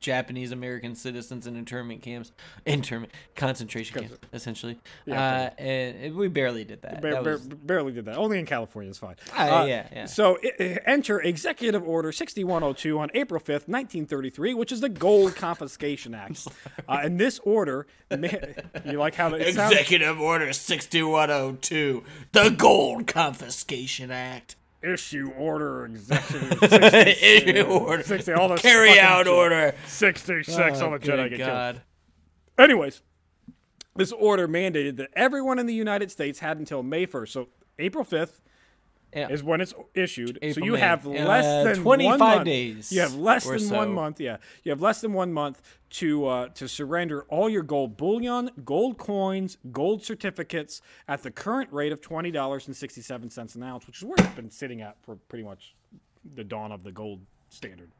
[0.00, 2.32] Japanese American citizens in internment camps,
[2.64, 4.78] internment concentration camps, essentially.
[5.04, 7.02] Yeah, uh, and we barely did that.
[7.02, 8.16] Bar- That was- barely did that.
[8.16, 9.16] Only in California is fine.
[9.34, 10.06] Ah, yeah, yeah.
[10.06, 15.36] So i- i- enter Executive Order 6102 on April 5th, 1933, which is the Gold
[15.36, 16.48] Confiscation Act.
[16.88, 19.72] Uh, and this order, you like how it sounds?
[19.72, 24.56] Executive Order 6102, the Gold Confiscation Act.
[24.86, 28.02] Issue Order Executive Issue order.
[28.02, 29.74] 60, all those Carry out order.
[29.86, 31.50] 66 Oh, on the Jedi get killed.
[31.50, 31.82] God.
[32.58, 33.02] Anyways,
[33.96, 37.28] this order mandated that everyone in the United States had until May 1st.
[37.28, 38.40] So April 5th
[39.16, 39.28] Yeah.
[39.30, 40.38] is when it's issued.
[40.52, 40.80] so you May.
[40.80, 42.44] have Uh, less than 25 one month.
[42.44, 44.20] days You have less than one month.
[44.20, 48.50] Yeah, you have less than one month to uh, to surrender all your gold bullion,
[48.64, 53.54] gold coins, gold certificates at the current rate of twenty dollars and sixty seven cents
[53.54, 55.74] an ounce, which is where it's been sitting at for pretty much
[56.34, 57.90] the dawn of the gold standard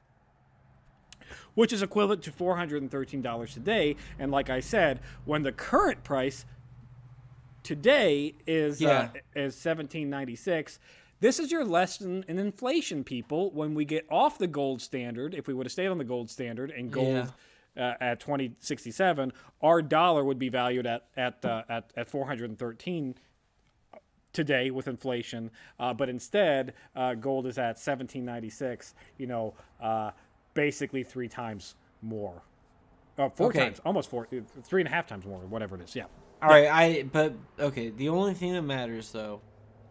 [1.54, 3.96] which is equivalent to $413 today.
[4.18, 6.44] And like I said, when the current price
[7.64, 9.44] today is uh, Yeah.
[9.46, 10.78] is 1796,
[11.20, 13.50] this is your lesson in inflation, people.
[13.52, 16.30] When we get off the gold standard, if we would have stayed on the gold
[16.30, 17.32] standard and gold
[17.76, 23.14] uh, at 2067, our dollar would be valued at at uh, at, at 413
[24.32, 25.50] today with inflation,
[25.80, 28.94] uh, but instead uh, gold is at 1796.
[29.18, 30.10] You know, uh,
[30.54, 32.42] basically three times more.
[33.18, 33.60] Uh, four Okay.
[33.60, 34.28] times, almost four,
[34.62, 35.96] three and a half times more, whatever it is.
[35.96, 36.04] Yeah.
[36.42, 37.88] All right, I but okay.
[37.88, 39.40] The only thing that matters though,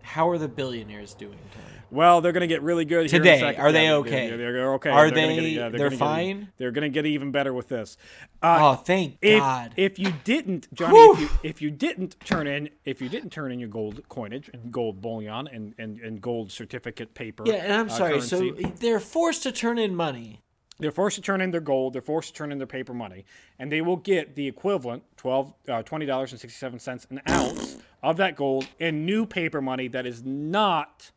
[0.06, 1.66] how are the billionaires doing, Tony?
[1.92, 4.28] Well, they're going to get really good here in a Today, are they Yeah, okay?
[4.30, 4.90] They're, they're okay.
[4.90, 6.50] Are They're gonna get- they- yeah, they're get- fine?
[6.58, 7.98] they're going to get even better with this.
[8.42, 9.74] Uh, oh, thank if, God.
[9.78, 13.52] if you didn't, Johnny, if you, if you didn't turn in, if you didn't turn
[13.52, 17.74] in your gold coinage and gold bullion and, and, and gold certificate paper, yeah, and
[17.74, 18.22] I'm uh, sorry.
[18.22, 20.42] So they're forced to turn in money.
[20.80, 21.94] They're forced to turn in their gold.
[21.94, 23.26] They're forced to turn in their paper money,
[23.60, 27.22] and they will get the equivalent twelve uh, twenty dollars and sixty seven cents an
[27.30, 31.12] ounce of that gold in new paper money that is not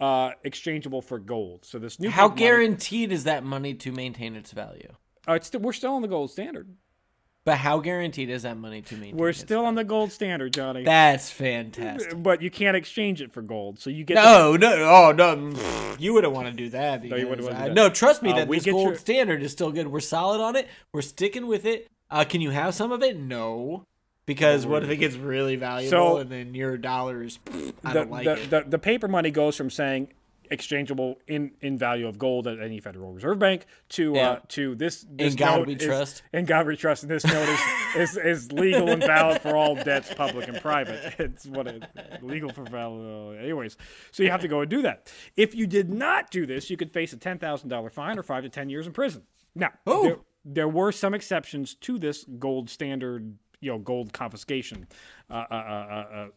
[0.00, 1.64] uh, exchangeable for gold.
[1.64, 4.92] So this new How paper money- guaranteed is that money to maintain its value?
[5.28, 6.68] Uh, it's still, we're still on the gold standard.
[7.46, 9.12] But how guaranteed is that money to me?
[9.14, 10.82] We're still on the gold standard, Johnny.
[10.82, 12.20] That's fantastic.
[12.20, 13.78] but you can't exchange it for gold.
[13.78, 15.52] So you get No, no, oh no!
[15.96, 17.02] You wouldn't want to do that.
[17.02, 17.74] Because, you wouldn't wanna do uh, that.
[17.74, 19.86] No, trust me Uh, that this gold your- standard is still good.
[19.86, 20.66] We're solid on it.
[20.92, 21.88] We're sticking with it.
[22.10, 23.16] Uh, can you have some of it?
[23.16, 23.84] No,
[24.26, 27.38] because what if it gets really valuable So- and then your dollars?
[27.84, 28.50] I the, don't like the, it.
[28.50, 30.08] the, the paper money goes from saying
[30.50, 34.30] exchangeable in, in value of gold at any Federal Reserve Bank to Yeah.
[34.30, 36.22] uh, to this, this In God we is- trust.
[36.32, 37.02] In God we trust.
[37.02, 37.60] And this note is,
[37.96, 41.14] is, is legal and valid for all debts, public and private.
[41.18, 41.84] It's what it,
[42.22, 43.38] legal for valid.
[43.40, 43.76] Anyways,
[44.10, 45.12] so you have to go and do that.
[45.36, 48.22] If you did not do this, you could face a ten thousand dollar fine or
[48.22, 49.22] five to ten years in prison.
[49.54, 54.86] Now, there, there were some exceptions to this gold standard, you know, gold confiscation
[55.30, 55.56] uh, uh, uh,
[56.14, 56.28] uh,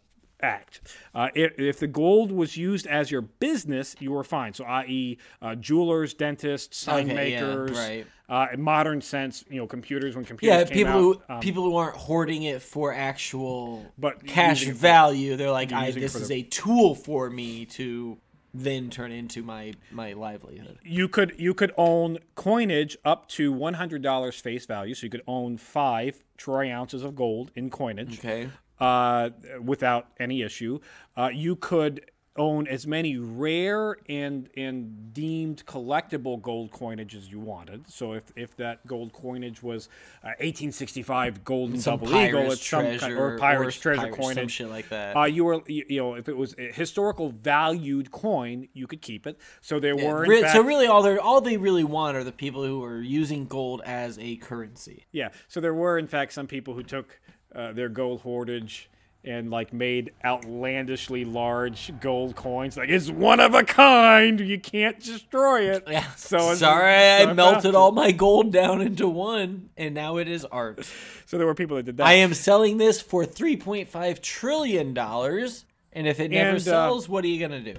[0.41, 0.81] act.
[1.13, 4.53] Uh, if, if the gold was used as your business, you were fine.
[4.53, 8.07] So, i.e., uh, jewelers, dentists, sign Okay, yeah, makers, right.
[8.29, 11.63] uh, in modern sense, you know, computers when computers Yeah, people out, who um, people
[11.63, 15.35] who aren't hoarding it for actual But cash value.
[15.35, 18.17] They're like, I, this is the- a tool for me to
[18.51, 20.79] then turn into my my livelihood.
[20.83, 24.95] you could you could own coinage up to one hundred dollars face value.
[24.95, 28.17] So you could own five troy ounces of gold in coinage.
[28.17, 28.49] Okay.
[28.79, 29.29] Uh,
[29.61, 30.79] without any issue.
[31.17, 37.39] Uh, you could own as many rare and and deemed collectible gold coinage as you
[37.39, 37.89] wanted.
[37.91, 39.89] So if, if that gold coinage was
[40.23, 44.01] uh, 1865 golden Some double eagle, pirate's it's some kind, treasure or pirate's or treasure
[44.01, 45.17] pirate- some coinage, shit like that.
[45.17, 49.01] Uh, you were you, you know if it was a historical valued coin, you could
[49.01, 49.37] keep it.
[49.61, 52.31] So there were Re- fact, so really, all they all they really want are the
[52.31, 55.05] people who are using gold as a currency.
[55.11, 55.29] Yeah.
[55.47, 57.19] So there were, in fact, some people who took
[57.53, 58.89] uh, their gold hoardage
[59.23, 62.77] and like made outlandishly large gold coins.
[62.77, 64.39] Like it's one of a kind.
[64.39, 65.83] You can't destroy it.
[65.87, 66.09] Yeah.
[66.15, 70.45] So sorry, so I melted all my gold down into one, and now it is
[70.45, 70.89] art.
[71.25, 72.07] So there were people that did that.
[72.07, 76.57] I am selling this for three point five trillion dollars, and if it never And,
[76.57, 77.75] uh, sells, what are you gonna do?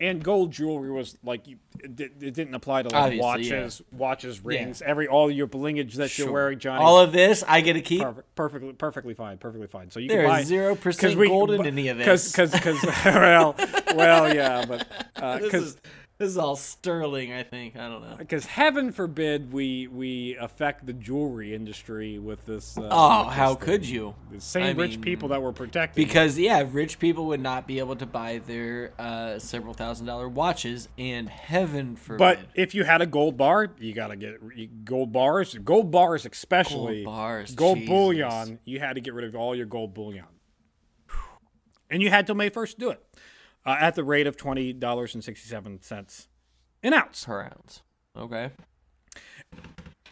[0.00, 4.44] And gold jewelry was like you, it, it didn't apply to like Obviously, watches, watches,
[4.44, 6.82] rings, every all your blingage that you're wearing, Johnny.
[6.82, 8.02] All of this, I get to keep.
[8.02, 9.90] Perfect, perfectly, perfectly fine, perfectly fine.
[9.90, 12.32] So you There can buy zero percent gold in any of this.
[12.32, 13.54] because because well
[13.94, 14.86] well yeah, but
[15.16, 15.76] uh, because is
[16.20, 17.32] this is all sterling.
[17.32, 18.14] I think I don't know.
[18.18, 22.76] because heaven forbid we we affect the jewelry industry with this.
[22.76, 23.94] Uh, Oh, with how this could thing.
[23.94, 24.14] you?
[24.30, 25.96] The same I rich mean, people that were protected.
[25.96, 30.28] Because yeah, rich people would not be able to buy their uh, several thousand dollar
[30.28, 32.18] watches, and heaven forbid.
[32.18, 37.02] but if you had a gold bar, you gotta get gold bars, gold bars especially,
[37.02, 37.88] Gold bars, gold Jesus.
[37.88, 38.58] bullion.
[38.66, 40.26] You had to get rid of all your gold bullion,
[41.88, 43.02] and you had till May first to do it,
[43.66, 46.28] uh, at the rate of twenty dollars and sixty seven cents
[46.82, 47.24] an ounce.
[47.24, 47.82] per ounce.
[48.16, 48.50] Okay.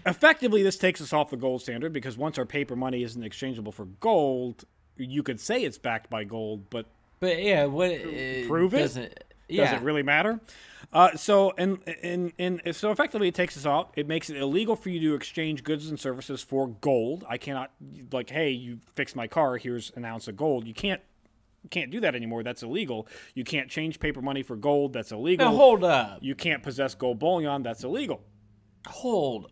[0.07, 3.73] effectively this takes us off the gold standard because once our paper money isn't exchangeable
[3.73, 4.65] for gold
[4.97, 6.87] you could say it's backed by gold but
[7.21, 8.79] But yeah, what it Prove it?
[8.79, 9.71] doesn't, Yeah.
[9.73, 10.41] does it really matter
[10.93, 14.77] uh, so and, and and so effectively it takes us off it makes it illegal
[14.77, 17.71] for you to exchange goods and services for gold i cannot
[18.13, 21.01] like hey you fix my car here's an ounce of gold you can't
[21.71, 25.47] can't do that anymore that's illegal you can't change paper money for gold that's illegal
[25.51, 26.19] Now hold up.
[26.23, 28.21] you can't possess gold bullion that's illegal
[28.87, 29.51] hold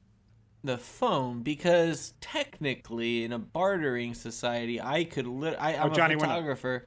[0.64, 6.14] the phone because technically in a bartering society I could lit- I, I'm Oh, Johnny,
[6.14, 6.86] a we're not- photographer.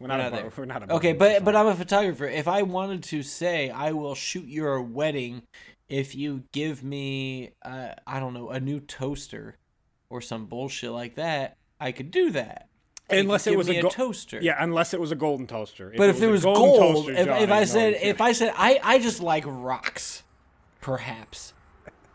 [0.00, 2.24] we're not, We're a, not bar- we're not a Okay, but but I'm a photographer.
[2.26, 5.42] If I wanted to say I will shoot your wedding
[5.88, 9.56] if you give me uh, I don't know a new toaster
[10.10, 12.68] or some bullshit like that, I could do that.
[13.20, 14.38] Unless it was a, go- toaster.
[14.40, 15.92] Yeah, unless it was a golden toaster.
[15.96, 18.20] But if, there a was golden gold, toaster, if, if I no, said if.
[18.20, 20.22] I said I I just like rocks,
[20.80, 21.52] perhaps.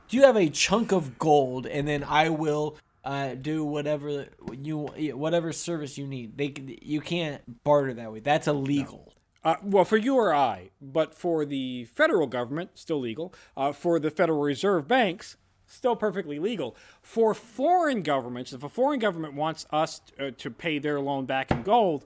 [0.10, 4.90] Do you have a chunk of gold, and then I will uh, do whatever you
[5.16, 6.38] whatever service you need.
[6.38, 8.20] They you can't barter that way.
[8.20, 9.14] That's illegal.
[9.46, 13.34] Uh, well, for you or I, but for the federal government, still legal.
[13.56, 16.76] Uh, for the Federal Reserve banks, still perfectly legal.
[17.02, 21.52] For foreign governments, if a foreign government wants us uh, to pay their loan back
[21.52, 22.06] in gold,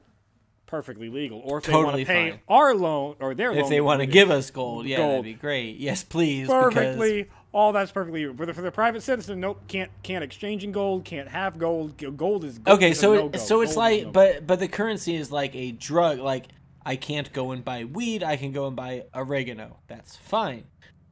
[0.65, 1.39] perfectly legal.
[1.43, 2.39] Or if they want Totally to pay fine.
[2.47, 5.11] our loan or their loan, If they want to give us gold, yeah, Gold.
[5.11, 5.77] that'd be great.
[5.77, 6.47] Yes, please.
[6.47, 8.33] because- perfectly, all that's perfectly.
[8.33, 11.97] For the, for the private citizen, nope, can't can't exchange in gold, can't have gold.
[12.17, 14.11] Gold is gold Okay, is so it, so it's Gold like, no-go.
[14.11, 16.19] but but the currency is like a drug.
[16.19, 16.47] Like
[16.85, 18.23] I can't go and buy weed.
[18.23, 19.79] I can go and buy oregano.
[19.87, 20.63] That's fine.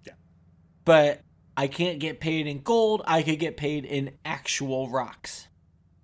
[0.07, 0.13] Yeah.
[0.85, 1.21] But
[1.59, 3.01] I can't get paid in gold.
[3.05, 5.47] I could get paid in actual rocks,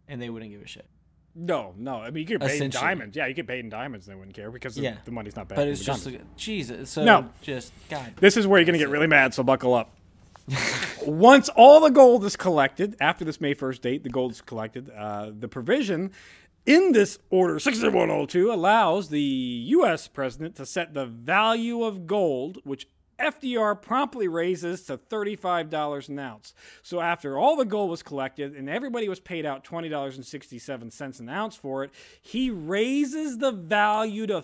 [0.06, 0.86] and they wouldn't give a shit.
[1.34, 1.96] No, no.
[2.02, 3.16] I mean, you get paid in diamonds.
[3.16, 4.06] Yeah, you get paid in diamonds.
[4.08, 4.98] And they wouldn't care because the, Yeah.
[5.06, 5.56] the money's not bad.
[5.56, 6.90] But it's just like, Jesus.
[6.90, 7.30] So No.
[7.42, 8.14] just God.
[8.20, 9.34] this is where you're gonna get really mad.
[9.34, 9.96] So buckle up.
[11.06, 14.90] Once all the gold is collected, after this May 1st date, the gold is collected.
[14.90, 16.12] Uh, the provision
[16.66, 20.08] in this order 6102 allows the U.S.
[20.08, 22.88] president to set the value of gold, which
[23.20, 26.54] FDR promptly raises to $35 an ounce.
[26.84, 31.56] So after all the gold was collected and everybody was paid out $20.67 an ounce
[31.56, 34.44] for it, he raises the value to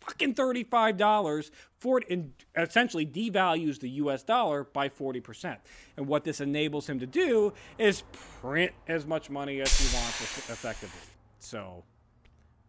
[0.00, 5.56] fucking $35 for it and essentially devalues the US dollar by 40%.
[5.96, 8.04] And what this enables him to do is
[8.40, 11.00] print as much money as he wants effectively.
[11.38, 11.84] So,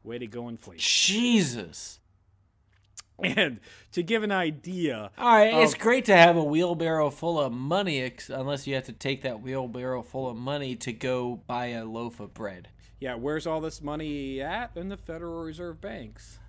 [0.03, 1.13] way to go, inflation.
[1.13, 1.99] Jesus.
[3.23, 3.59] And
[3.93, 8.01] to give an idea, All right, it's great to have a wheelbarrow full of money,
[8.01, 11.85] ex- unless you have to take that wheelbarrow full of money to go buy a
[11.85, 12.67] loaf of bread.
[12.99, 14.71] yeah, where's all this money at?
[14.75, 16.39] In the Federal Reserve banks.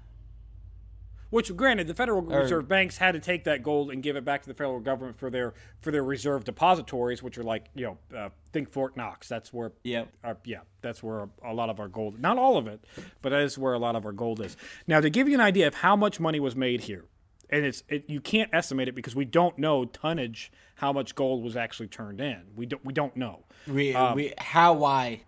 [1.31, 4.43] Which, granted, the Federal Reserve banks had to take that gold and give it back
[4.43, 8.17] to the federal government for their for their reserve depositories, which are like you know,
[8.17, 9.29] uh, think Fort Knox.
[9.29, 10.09] That's where Yep.
[10.23, 12.81] our, yeah, that's where a lot of our gold, not all of it,
[13.23, 14.57] but that is where a lot of our gold is.
[14.87, 17.05] Now, to give you an idea of how much money was made here,
[17.51, 21.43] and it's it, you can't estimate it because we don't know tonnage how much gold
[21.43, 22.43] was actually turned in.
[22.55, 23.45] We don't we don't know.
[23.67, 25.23] We, Um, we how why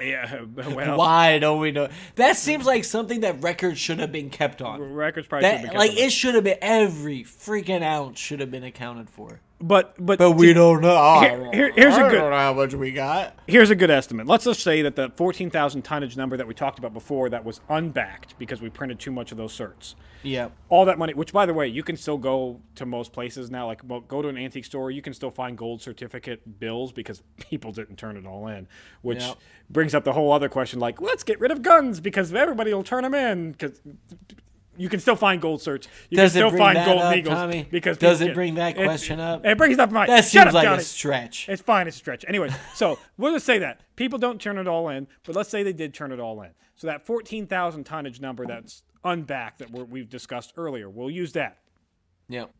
[0.10, 1.88] Yeah, well, why don't we know?
[2.14, 4.80] That seems like something that records should have been kept on.
[4.94, 8.40] records probably should That be like on it should have been every freaking ounce should
[8.40, 9.40] have been accounted for.
[9.60, 11.20] But but But we don't know.
[11.20, 13.34] Here- here- here's a I good- don't know how much we got.
[13.46, 14.26] here's a good estimate.
[14.26, 17.60] Let's just say that the 14,000 tonnage number that we talked about before that was
[17.68, 19.94] unbacked because we printed too much of those certs.
[20.22, 20.52] Yep.
[20.68, 23.66] all that money which by the way you can still go to most places now
[23.66, 27.22] like mo- go to an antique store you can still find gold certificate bills because
[27.38, 28.68] people didn't turn it all in
[29.00, 29.38] which Yep.
[29.70, 32.82] brings up the whole other question like let's get rid of guns because everybody will
[32.82, 33.80] turn them in because
[34.80, 37.66] you can still find gold certs you Does can still find gold up, eagles Tommy?
[37.70, 39.44] because Does it bring that it- question up?
[39.44, 40.80] it brings up my That seems up, like Johnny.
[40.80, 41.48] a stretch.
[41.48, 42.24] It's fine, it's a stretch.
[42.26, 43.80] Anyway, so we'll just say that.
[43.96, 46.50] People don't turn it all in, but let's say they did turn it all in.
[46.76, 51.58] So that 14,000 tonnage number that's unbacked that we're, we've discussed earlier, we'll use that.
[52.28, 52.50] Yep.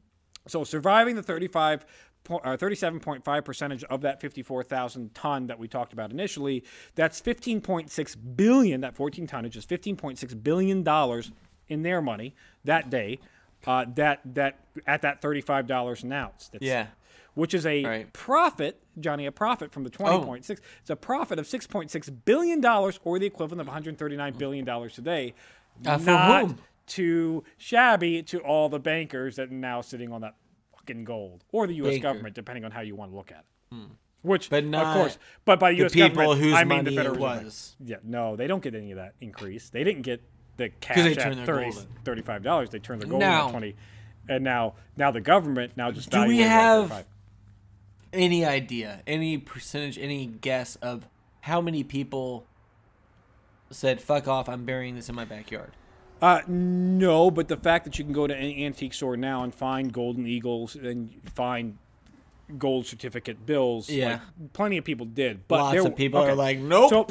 [0.47, 1.87] So surviving the 35
[2.25, 6.65] po- uh, 37.5 percentage of that 54,000 ton that we talked about initially,
[6.95, 8.81] that's 15.6 billion.
[8.83, 11.31] That 14 tonnage is 15.6 billion dollars
[11.71, 13.21] in their money that day.
[13.67, 16.49] Uh, that that at that 35 dollars an ounce.
[16.49, 16.87] That's, Yeah.
[17.35, 18.13] Which is a Right.
[18.13, 20.61] profit, Johnny, a profit from the 20.6.
[20.81, 25.35] It's a profit of 6.6 billion dollars, or the equivalent of 139 billion dollars today.
[25.87, 26.59] Uh, not whom?
[26.87, 30.35] too shabby to all the bankers that are now sitting on that
[30.77, 31.99] fucking gold, or the U.S.
[32.01, 33.77] Government, depending on how you want to look at it.
[34.23, 35.93] Which, But of course, but by the U.S.
[35.93, 37.77] people government, whose I mean money the Federal was.
[37.83, 39.71] Yeah, no, they don't get any of that increase.
[39.71, 40.23] They didn't get
[40.61, 42.71] the cash they at turned their 30, gold 35 dollars.
[42.71, 43.75] They turned their gold Now- at twenty,
[44.29, 46.51] and now now the government now just Do we valuated it at
[46.91, 47.07] have-
[48.13, 51.07] Any idea, any percentage, any guess of
[51.43, 52.45] how many people
[53.71, 55.71] said, fuck off, I'm burying this in my backyard?
[56.21, 59.55] Uh, no, but the fact that you can go to any antique store now and
[59.55, 61.79] find golden eagles and find
[62.59, 64.19] gold certificate bills, Yeah.
[64.39, 65.47] like, plenty of people did.
[65.49, 66.31] But Lots there- of people okay.
[66.33, 66.91] are like, nope.
[66.91, 67.07] So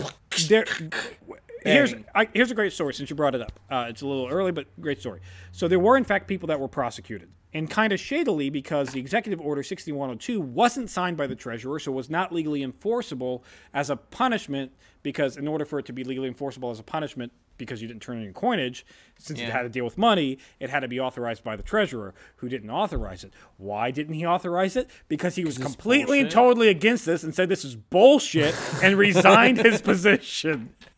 [0.50, 0.66] there,
[1.64, 3.60] here's I, here's a great story since you brought it up.
[3.70, 5.22] Uh, it's a little early, but great story.
[5.52, 9.00] So there were in fact people that were prosecuted, and kind of shadily because the
[9.00, 13.44] executive order 6102 wasn't signed by the treasurer, so it was not legally enforceable
[13.74, 14.72] as a punishment.
[15.02, 18.02] Because in order for it to be legally enforceable as a punishment, because you didn't
[18.02, 18.86] turn in coinage,
[19.18, 22.14] since it had to deal with money, it had to be authorized by the treasurer,
[22.38, 23.34] who didn't authorize it.
[23.58, 24.90] Why didn't he authorize it?
[25.08, 29.58] Because he was completely and totally against this and said this is bullshit and resigned
[29.58, 30.74] his position.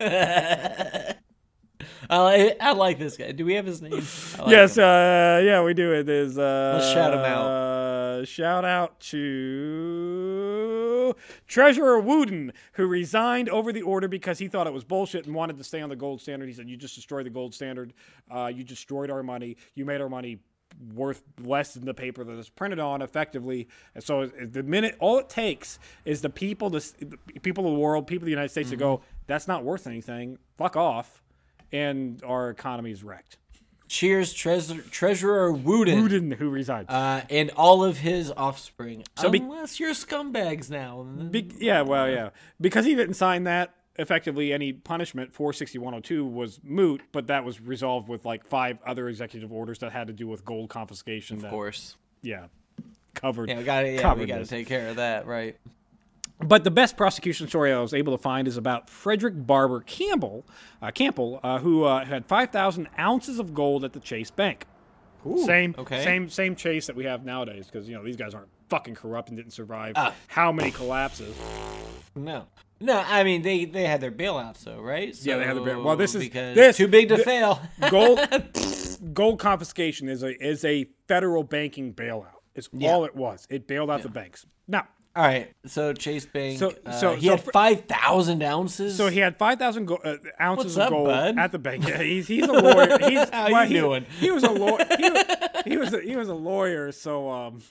[2.10, 3.32] I, like- I like this guy.
[3.32, 3.92] Do we have his name?
[3.92, 5.92] Like yes, uh, yeah, we do.
[5.92, 6.38] It is.
[6.38, 7.46] Uh, Let's shout him out.
[7.46, 11.14] Uh, shout out to
[11.46, 15.58] Treasurer Woodin, who resigned over the order because he thought it was bullshit and wanted
[15.58, 16.48] to stay on the gold standard.
[16.48, 17.92] He said, "You just destroyed the gold standard.
[18.30, 19.56] Uh, you destroyed our money.
[19.74, 20.38] You made our money."
[20.94, 25.18] worth less than the paper that it's printed on effectively and so the minute all
[25.18, 28.48] it takes is the people the the people of the world people of the united
[28.48, 29.04] states to go Mm-hmm.
[29.26, 31.22] that's not worth anything fuck off
[31.72, 33.38] and our economy is wrecked
[33.92, 36.02] Cheers, Treasurer, Treasurer Woodin.
[36.02, 36.88] Woodin who resigned.
[36.88, 39.04] Uh, and all of his offspring.
[39.18, 41.02] So be- Unless you're scumbags now.
[41.02, 43.74] Be- yeah, well, yeah, because he didn't sign that.
[43.96, 49.10] Effectively, any punishment for 6102 was moot, but that was resolved with like five other
[49.10, 51.36] executive orders that had to do with gold confiscation.
[51.36, 51.96] of that, course.
[52.22, 52.46] yeah,
[53.12, 53.50] covered.
[53.50, 55.58] Yeah, we got yeah, we covered got to take care of that, right?
[56.40, 60.44] But the best prosecution story I was able to find is about Frederick Barber Campbell,
[60.80, 64.66] uh, Campbell, uh, who uh, had 5,000 ounces of gold at the Chase Bank.
[65.44, 66.02] same, okay.
[66.02, 69.28] same, same Chase that we have nowadays, because you know these guys aren't fucking corrupt
[69.28, 70.12] and didn't survive Ah.
[70.26, 71.36] how many collapses.
[72.16, 72.46] No.
[72.80, 75.14] No, I mean they they had their bailouts though, right?
[75.22, 77.60] Yeah, they had their bail- well, this is- this- too big to fail.
[77.88, 78.18] gold
[79.14, 82.26] gold confiscation is a is a federal banking bailout.
[82.56, 83.46] It's all it was.
[83.48, 84.44] It bailed out the banks.
[84.66, 86.58] Now, All right, so Chase Bank.
[86.58, 88.96] So- uh, so- he so had five thousand ounces.
[88.96, 91.38] so he had five thousand go- uh, ounces What's of up, gold bud?
[91.38, 91.84] at the bank.
[91.88, 92.98] Yeah, he's he's a lawyer.
[92.98, 94.06] He's, How you he, doing?
[94.18, 94.86] He was a lawyer.
[94.98, 95.24] He, was-
[95.66, 96.92] he was a, he was a lawyer.
[96.92, 97.62] So um,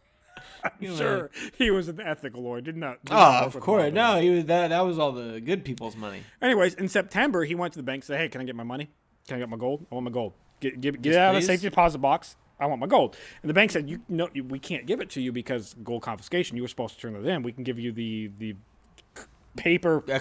[0.64, 2.60] I'm sure he was an ethical lawyer.
[2.60, 3.04] Did not.
[3.04, 3.92] did Oh, work of course.
[3.92, 4.68] No, he was that.
[4.68, 6.22] That was all the good people's money.
[6.42, 8.64] Anyways, in September, he went to the bank and said, "Hey, can I get my
[8.64, 8.90] money?
[9.28, 9.86] Can I get my gold?
[9.90, 12.34] I want my gold." get get, get it out of the safety deposit box.
[12.60, 15.20] I want my gold." And the bank said, "You no, we can't give it to
[15.20, 16.56] you because gold confiscation.
[16.56, 17.42] You were supposed to turn it in.
[17.42, 18.54] We can give you the the
[19.56, 20.14] paper fantasy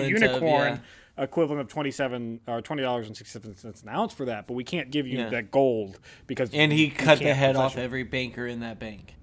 [0.00, 0.80] Equivalent of, unicorn."
[1.16, 4.24] Equivalent of twenty seven or uh, twenty dollars and sixty seven cents an ounce for
[4.24, 5.28] that, but we can't give you Yeah.
[5.28, 7.82] that gold because And he cut the head off it.
[7.82, 9.14] every banker in that bank.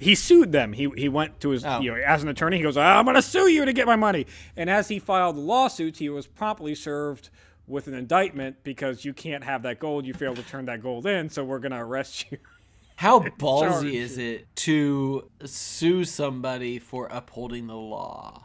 [0.00, 0.72] he sued them.
[0.72, 1.78] He he went to his Oh.
[1.80, 2.56] you know as an attorney.
[2.56, 4.26] He goes, "I'm going to sue you to get my money."
[4.56, 7.30] And as he filed the lawsuits, he was promptly served
[7.66, 10.06] with an indictment because you can't have that gold.
[10.06, 12.38] You failed to turn that gold in, so we're going to arrest you.
[12.96, 18.42] How ballsy is it to sue somebody for upholding the law?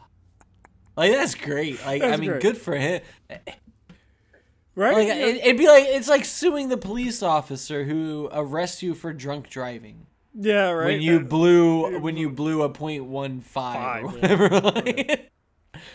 [0.94, 1.84] Like that's great.
[1.86, 2.42] Like I mean, great.
[2.42, 3.00] good for him.
[4.74, 4.94] Right?
[4.94, 9.14] Like it, it'd be like it's like suing the police officer who arrests you for
[9.14, 10.86] drunk driving yeah, right.
[10.86, 14.36] when you blew when you blew a point one five or Five, yeah.
[14.36, 14.60] whatever.
[14.60, 15.30] Like,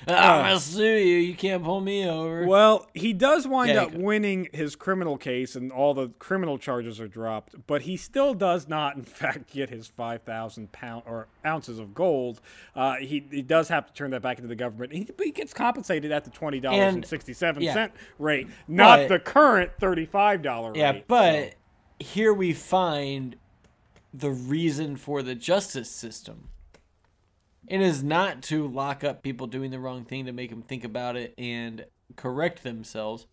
[0.07, 1.17] I'm gonna sue you.
[1.17, 2.45] You can't pull me over.
[2.45, 6.99] Well, he does wind Yeah, up winning his criminal case, and all the criminal charges
[6.99, 7.55] are dropped.
[7.67, 11.93] But he still does not, in fact, get his five thousand pound or ounces of
[11.93, 12.41] gold.
[12.75, 14.93] Uh, he he does have to turn that back into the government.
[14.93, 17.73] He, he gets compensated at the twenty dollars and sixty seven yeah.
[17.73, 20.95] cent rate, not But- the current thirty five dollar Yeah, rate.
[20.97, 21.53] Yeah, but
[21.99, 23.35] here we find
[24.13, 26.49] the reason for the justice system.
[27.67, 30.83] It is not to lock up people doing the wrong thing to make them think
[30.83, 33.27] about it and correct themselves.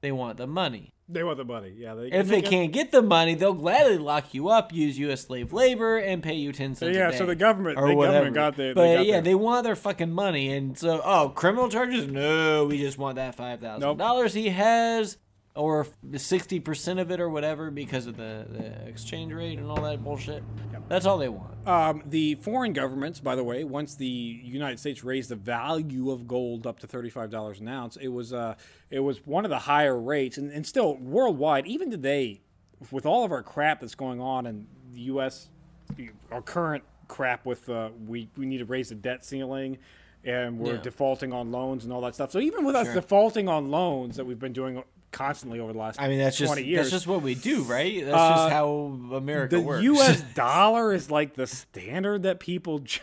[0.00, 0.92] They want the money.
[1.08, 1.72] they want the money.
[1.76, 5.10] Yeah, they, If they can't get the money, they'll gladly lock you up, use you
[5.10, 6.94] as slave labor, and pay you ten cents.
[6.94, 8.14] a yeah, so the government, or the whatever.
[8.30, 8.62] government got the.
[8.64, 12.06] they but got yeah, their- they want their fucking money, and so oh, criminal charges?
[12.06, 15.16] No, we just want that five thousand dollars he has,
[15.56, 15.86] or
[16.16, 20.02] sixty percent of it, or whatever, because of the, the exchange rate and all that
[20.02, 20.42] bullshit.
[20.88, 21.54] That's all they want.
[21.66, 26.26] Um, the foreign governments, by the way, once the United States raised the value of
[26.26, 28.54] gold up to thirty-five dollars an ounce, it was uh,
[28.90, 32.40] it was one of the higher rates, and, and still worldwide, even today,
[32.90, 35.48] with all of our crap that's going on in the U.S.,
[36.30, 39.78] our current crap with uh, we we need to raise the debt ceiling,
[40.24, 40.80] and we're Yeah.
[40.82, 42.30] defaulting on loans and all that stuff.
[42.32, 42.94] So even with us Sure.
[42.96, 44.82] defaulting on loans that we've been doing
[45.14, 48.04] constantly over the last I mean, that's just years, that's just what we do, right?
[48.04, 48.68] That's Uh, just how
[49.14, 49.82] America the works.
[49.84, 50.20] U.S.
[50.34, 52.80] dollar is like the standard that people.
[52.80, 53.00] ju-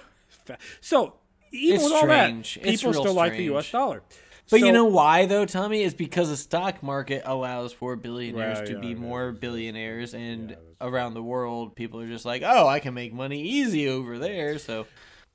[0.81, 1.15] So
[1.51, 2.59] even It's with all that, strange.
[2.61, 3.71] It's people still like the U.S.
[3.71, 4.03] dollar.
[4.49, 5.81] But So- you know why though, Tommy?
[5.83, 10.57] Is because the stock market allows for billionaires to yeah, be yeah, more billionaires, and
[10.81, 14.59] around the world, people are just like, "Oh, I can make money easy over there."
[14.59, 14.87] So,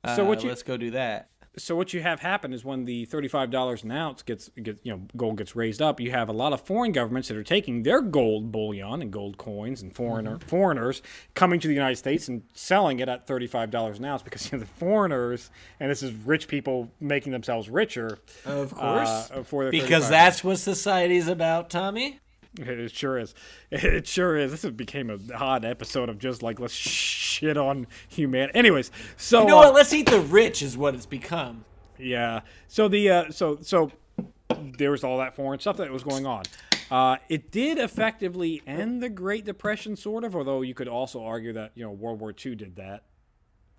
[0.05, 1.31] uh, So what you- let's go do that.
[1.59, 4.93] So what you have happen is when the thirty-five dollars an ounce gets, gets, you
[4.93, 7.83] know, gold gets raised up, you have a lot of foreign governments that are taking
[7.83, 10.49] their gold bullion and gold coins and foreigner Mm-hmm.
[10.49, 11.03] foreigners
[11.35, 14.59] coming to the United States and selling it at thirty-five dollars an ounce because you
[14.59, 15.51] know, the foreigners
[15.81, 18.19] and this is rich people making themselves richer.
[18.45, 22.21] Of course, uh, because that's what society's about, Tommy.
[22.59, 23.35] It sure is.
[23.71, 24.51] It sure is.
[24.51, 28.59] This became a hot episode of just like let's shit on humanity.
[28.59, 29.75] Anyways, so You know uh, what?
[29.75, 31.65] Let's eat the rich is what it's become.
[31.99, 32.41] yeah.
[32.69, 33.91] So the uh, so so
[34.79, 36.45] there was all that foreign stuff that was going on.
[36.91, 40.37] Uh, it did effectively end the Great Depression, sort of.
[40.37, 43.03] Although you could also argue that you know World War II did that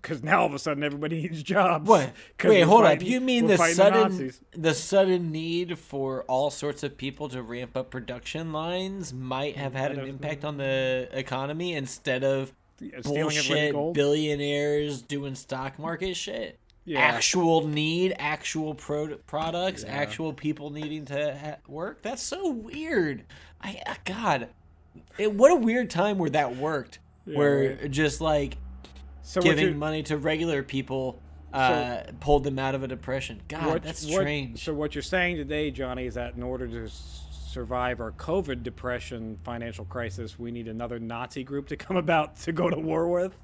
[0.02, 1.88] because now all of a sudden everybody needs jobs.
[1.88, 2.12] What?
[2.44, 3.04] Wait, hold up.
[3.04, 4.42] You mean the sudden Nazis.
[4.52, 9.74] the sudden need for all sorts of people to ramp up production lines might have
[9.74, 16.60] had an impact on the economy instead of everybody's bullshit billionaires doing stock market shit.
[16.86, 17.00] Yeah.
[17.00, 22.02] Actual need, actual pro- products, actual people needing to ha- work.
[22.02, 23.26] That's so weird.
[23.62, 24.48] I uh, God,
[25.18, 27.00] it, what a weird time where that worked.
[27.26, 27.92] where right.
[27.92, 28.56] just like
[29.28, 31.22] So giving money to regular people
[31.54, 33.42] uh, pulled them out of a depression.
[33.50, 34.64] God, What- that's what- strange.
[34.64, 39.38] so what you're saying today, Johnny, is that in order to survive our COVID depression
[39.44, 43.36] financial crisis, we need another Nazi group to come about to go to war with.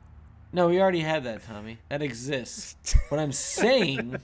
[0.54, 1.80] No, we already had that, Tommy.
[1.90, 2.96] That exists.
[3.10, 4.16] what I'm saying,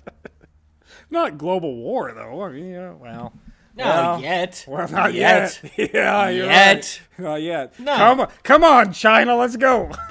[1.09, 2.41] Not global war, though.
[2.43, 3.33] I mean, well,
[3.75, 4.63] not well, yet.
[4.67, 5.59] Well, not yet.
[5.77, 7.01] yeah, you're Yet.
[7.17, 7.23] right.
[7.25, 7.79] Not yet.
[7.79, 7.95] No.
[7.97, 9.91] Come on, come on, China, let's go.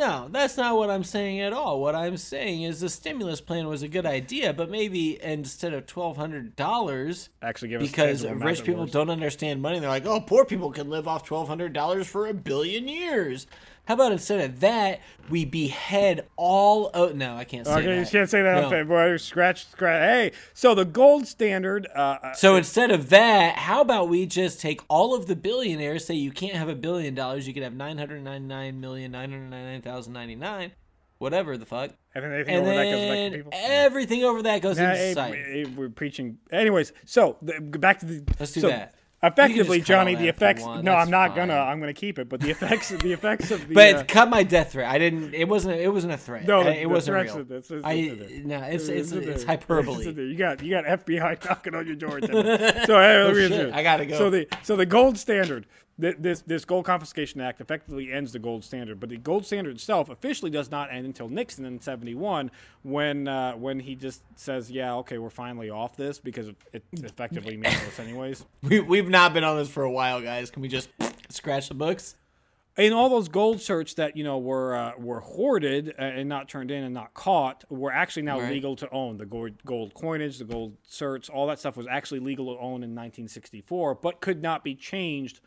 [0.00, 1.78] No, that's not what I'm saying at all.
[1.78, 5.84] What I'm saying is the stimulus plan was a good idea, but maybe instead of
[5.84, 10.22] twelve hundred dollars, Actually, give us because rich people don't understand money, they're like, "Oh,
[10.22, 13.46] poor people can live off twelve hundred dollars for a billion years."
[13.90, 16.92] How about instead of that, we behead all?
[16.94, 17.78] Oh no, I can't say that.
[17.80, 18.00] Okay, that.
[18.00, 18.64] you can't say that No.
[18.66, 19.18] on February.
[19.18, 20.00] Scratch, scratch.
[20.32, 21.88] Hey, so the gold standard.
[21.92, 26.04] Uh, uh, So instead of that, how about we just take all of the billionaires?
[26.04, 29.32] Say you can't have a billion dollars, you could have nine hundred ninety-nine million nine
[29.32, 30.70] hundred ninety-nine thousand ninety-nine,
[31.18, 33.52] whatever the fuck, and then anything and over that goes back to people.
[33.54, 35.64] everything over that goes Nah, into society.
[35.76, 36.38] we're preaching.
[36.52, 38.22] Anyways, so the, back to the.
[38.38, 38.94] Let's do so that.
[39.22, 40.64] Effectively, just cut all Johnny, the effects.
[40.64, 41.54] No, that's I'm not gonna.
[41.54, 42.30] I'm gonna keep it.
[42.30, 43.74] But the effects, the effects of the.
[43.74, 44.90] But uh, cut my death threat.
[44.90, 45.34] I didn't.
[45.34, 45.78] It wasn't.
[45.78, 46.46] It wasn't a threat.
[46.46, 47.40] No, I- it wasn't real.
[47.40, 48.62] it's- it's- I no.
[48.62, 49.26] It's it's it's.
[49.26, 50.06] It's hyperbole.
[50.10, 52.18] You got you got FBI knocking on your door.
[52.30, 53.74] So hey, Oh, shit.
[53.74, 54.16] I gotta go.
[54.16, 55.66] So the so the gold standard.
[56.00, 59.74] Th- This this gold confiscation act effectively ends the gold standard, but the gold standard
[59.74, 62.50] itself officially does not end until Nixon in '71,
[62.82, 67.02] when uh, when he just says, "Yeah, okay, we're finally off this because it, it's
[67.12, 70.50] effectively meaningless anyways." We we've not been on this for a while, guys.
[70.50, 70.88] Can we just
[71.28, 72.16] scratch the books?
[72.76, 76.48] and all those gold certs that you know were uh, were hoarded uh, and not
[76.48, 78.52] turned in and not caught were actually now Right.
[78.52, 79.18] legal to own.
[79.18, 82.84] The gold, gold coinage, the gold certs, all that stuff was actually legal to own
[82.84, 85.40] in 1964, but could not be changed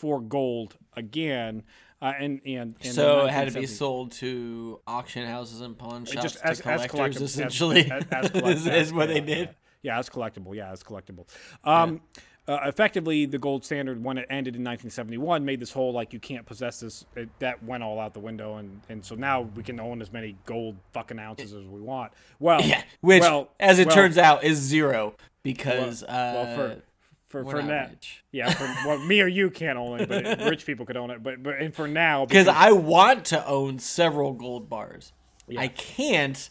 [0.00, 1.62] for gold again.
[2.02, 6.06] Uh, and and, and so it had to be sold to auction houses and pawn
[6.06, 7.90] shops just to as, as collectors, collectible, essentially.
[7.90, 9.48] as, as, as collect- is what yeah, they did.
[9.82, 10.54] Yeah, yeah, as collectible.
[10.54, 11.26] Yeah, as collectible.
[11.62, 12.00] Um,
[12.48, 16.18] uh, effectively, the gold standard, when it ended in 1971, made this whole like you
[16.18, 17.04] can't possess this.
[17.14, 20.10] It, that went all out the window, and and so now we can own as
[20.10, 22.12] many gold fucking ounces as we want.
[22.38, 26.82] Well, Yeah, which, well, as it well, turns out, is zero because well, uh, for
[27.30, 28.22] for we're for rich.
[28.32, 31.22] Yeah, for, well, me or you can't own it, but rich people could own it.
[31.22, 35.12] But but and for now, because I want to own several gold bars.
[35.48, 35.60] Yeah.
[35.62, 36.50] I can't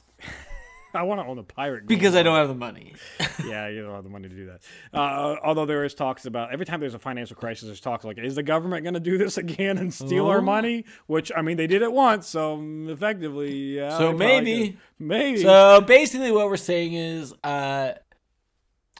[0.93, 1.81] I want to own a pirate.
[1.81, 2.95] Gold because I don't have the money.
[3.45, 4.61] yeah, you don't have the money to do that.
[4.91, 8.17] Uh, although there is talks about every time there's a financial crisis, there's talks like,
[8.17, 10.41] is the government going to do this again and steal our Oh.
[10.41, 10.85] money?
[11.05, 13.97] Which I mean, they did it once, so um, effectively, yeah.
[13.97, 15.41] So maybe- maybe.
[15.43, 17.93] So basically, what we're saying is, uh,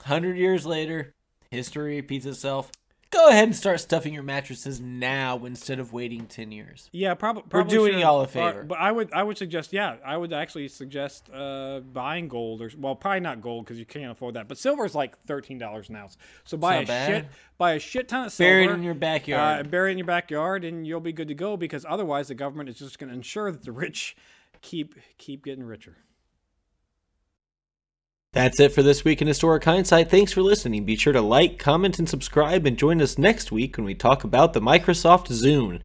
[0.02, 1.14] hundred years later,
[1.54, 2.70] history repeats itself.
[3.10, 6.88] Go ahead and start stuffing your mattresses now instead of waiting ten years.
[6.92, 7.76] yeah, prob- probably.
[7.76, 8.00] doing should.
[8.02, 8.62] y'all a Uh, favor.
[8.62, 12.70] but I would, I would suggest, yeah, I would actually suggest uh, buying gold or
[12.78, 14.46] well, probably not gold because you can't afford that.
[14.46, 16.16] But silver is like thirteen dollars an ounce.
[16.44, 17.08] So buy a bad.
[17.08, 17.26] shit,
[17.58, 18.48] buy a shit ton of silver.
[18.48, 19.70] Buried in your Uh, backyard.
[19.72, 21.56] bury it in your backyard, and you'll be good to go.
[21.56, 24.16] Because otherwise, the government is just going to ensure that the rich
[24.62, 25.96] keep keep getting richer.
[28.32, 30.08] That's it for this week in Historic Hindsight.
[30.08, 30.84] Thanks for listening.
[30.84, 34.22] Be sure to like, comment, and subscribe, and join us next week when we talk
[34.22, 35.80] about the Microsoft Zune.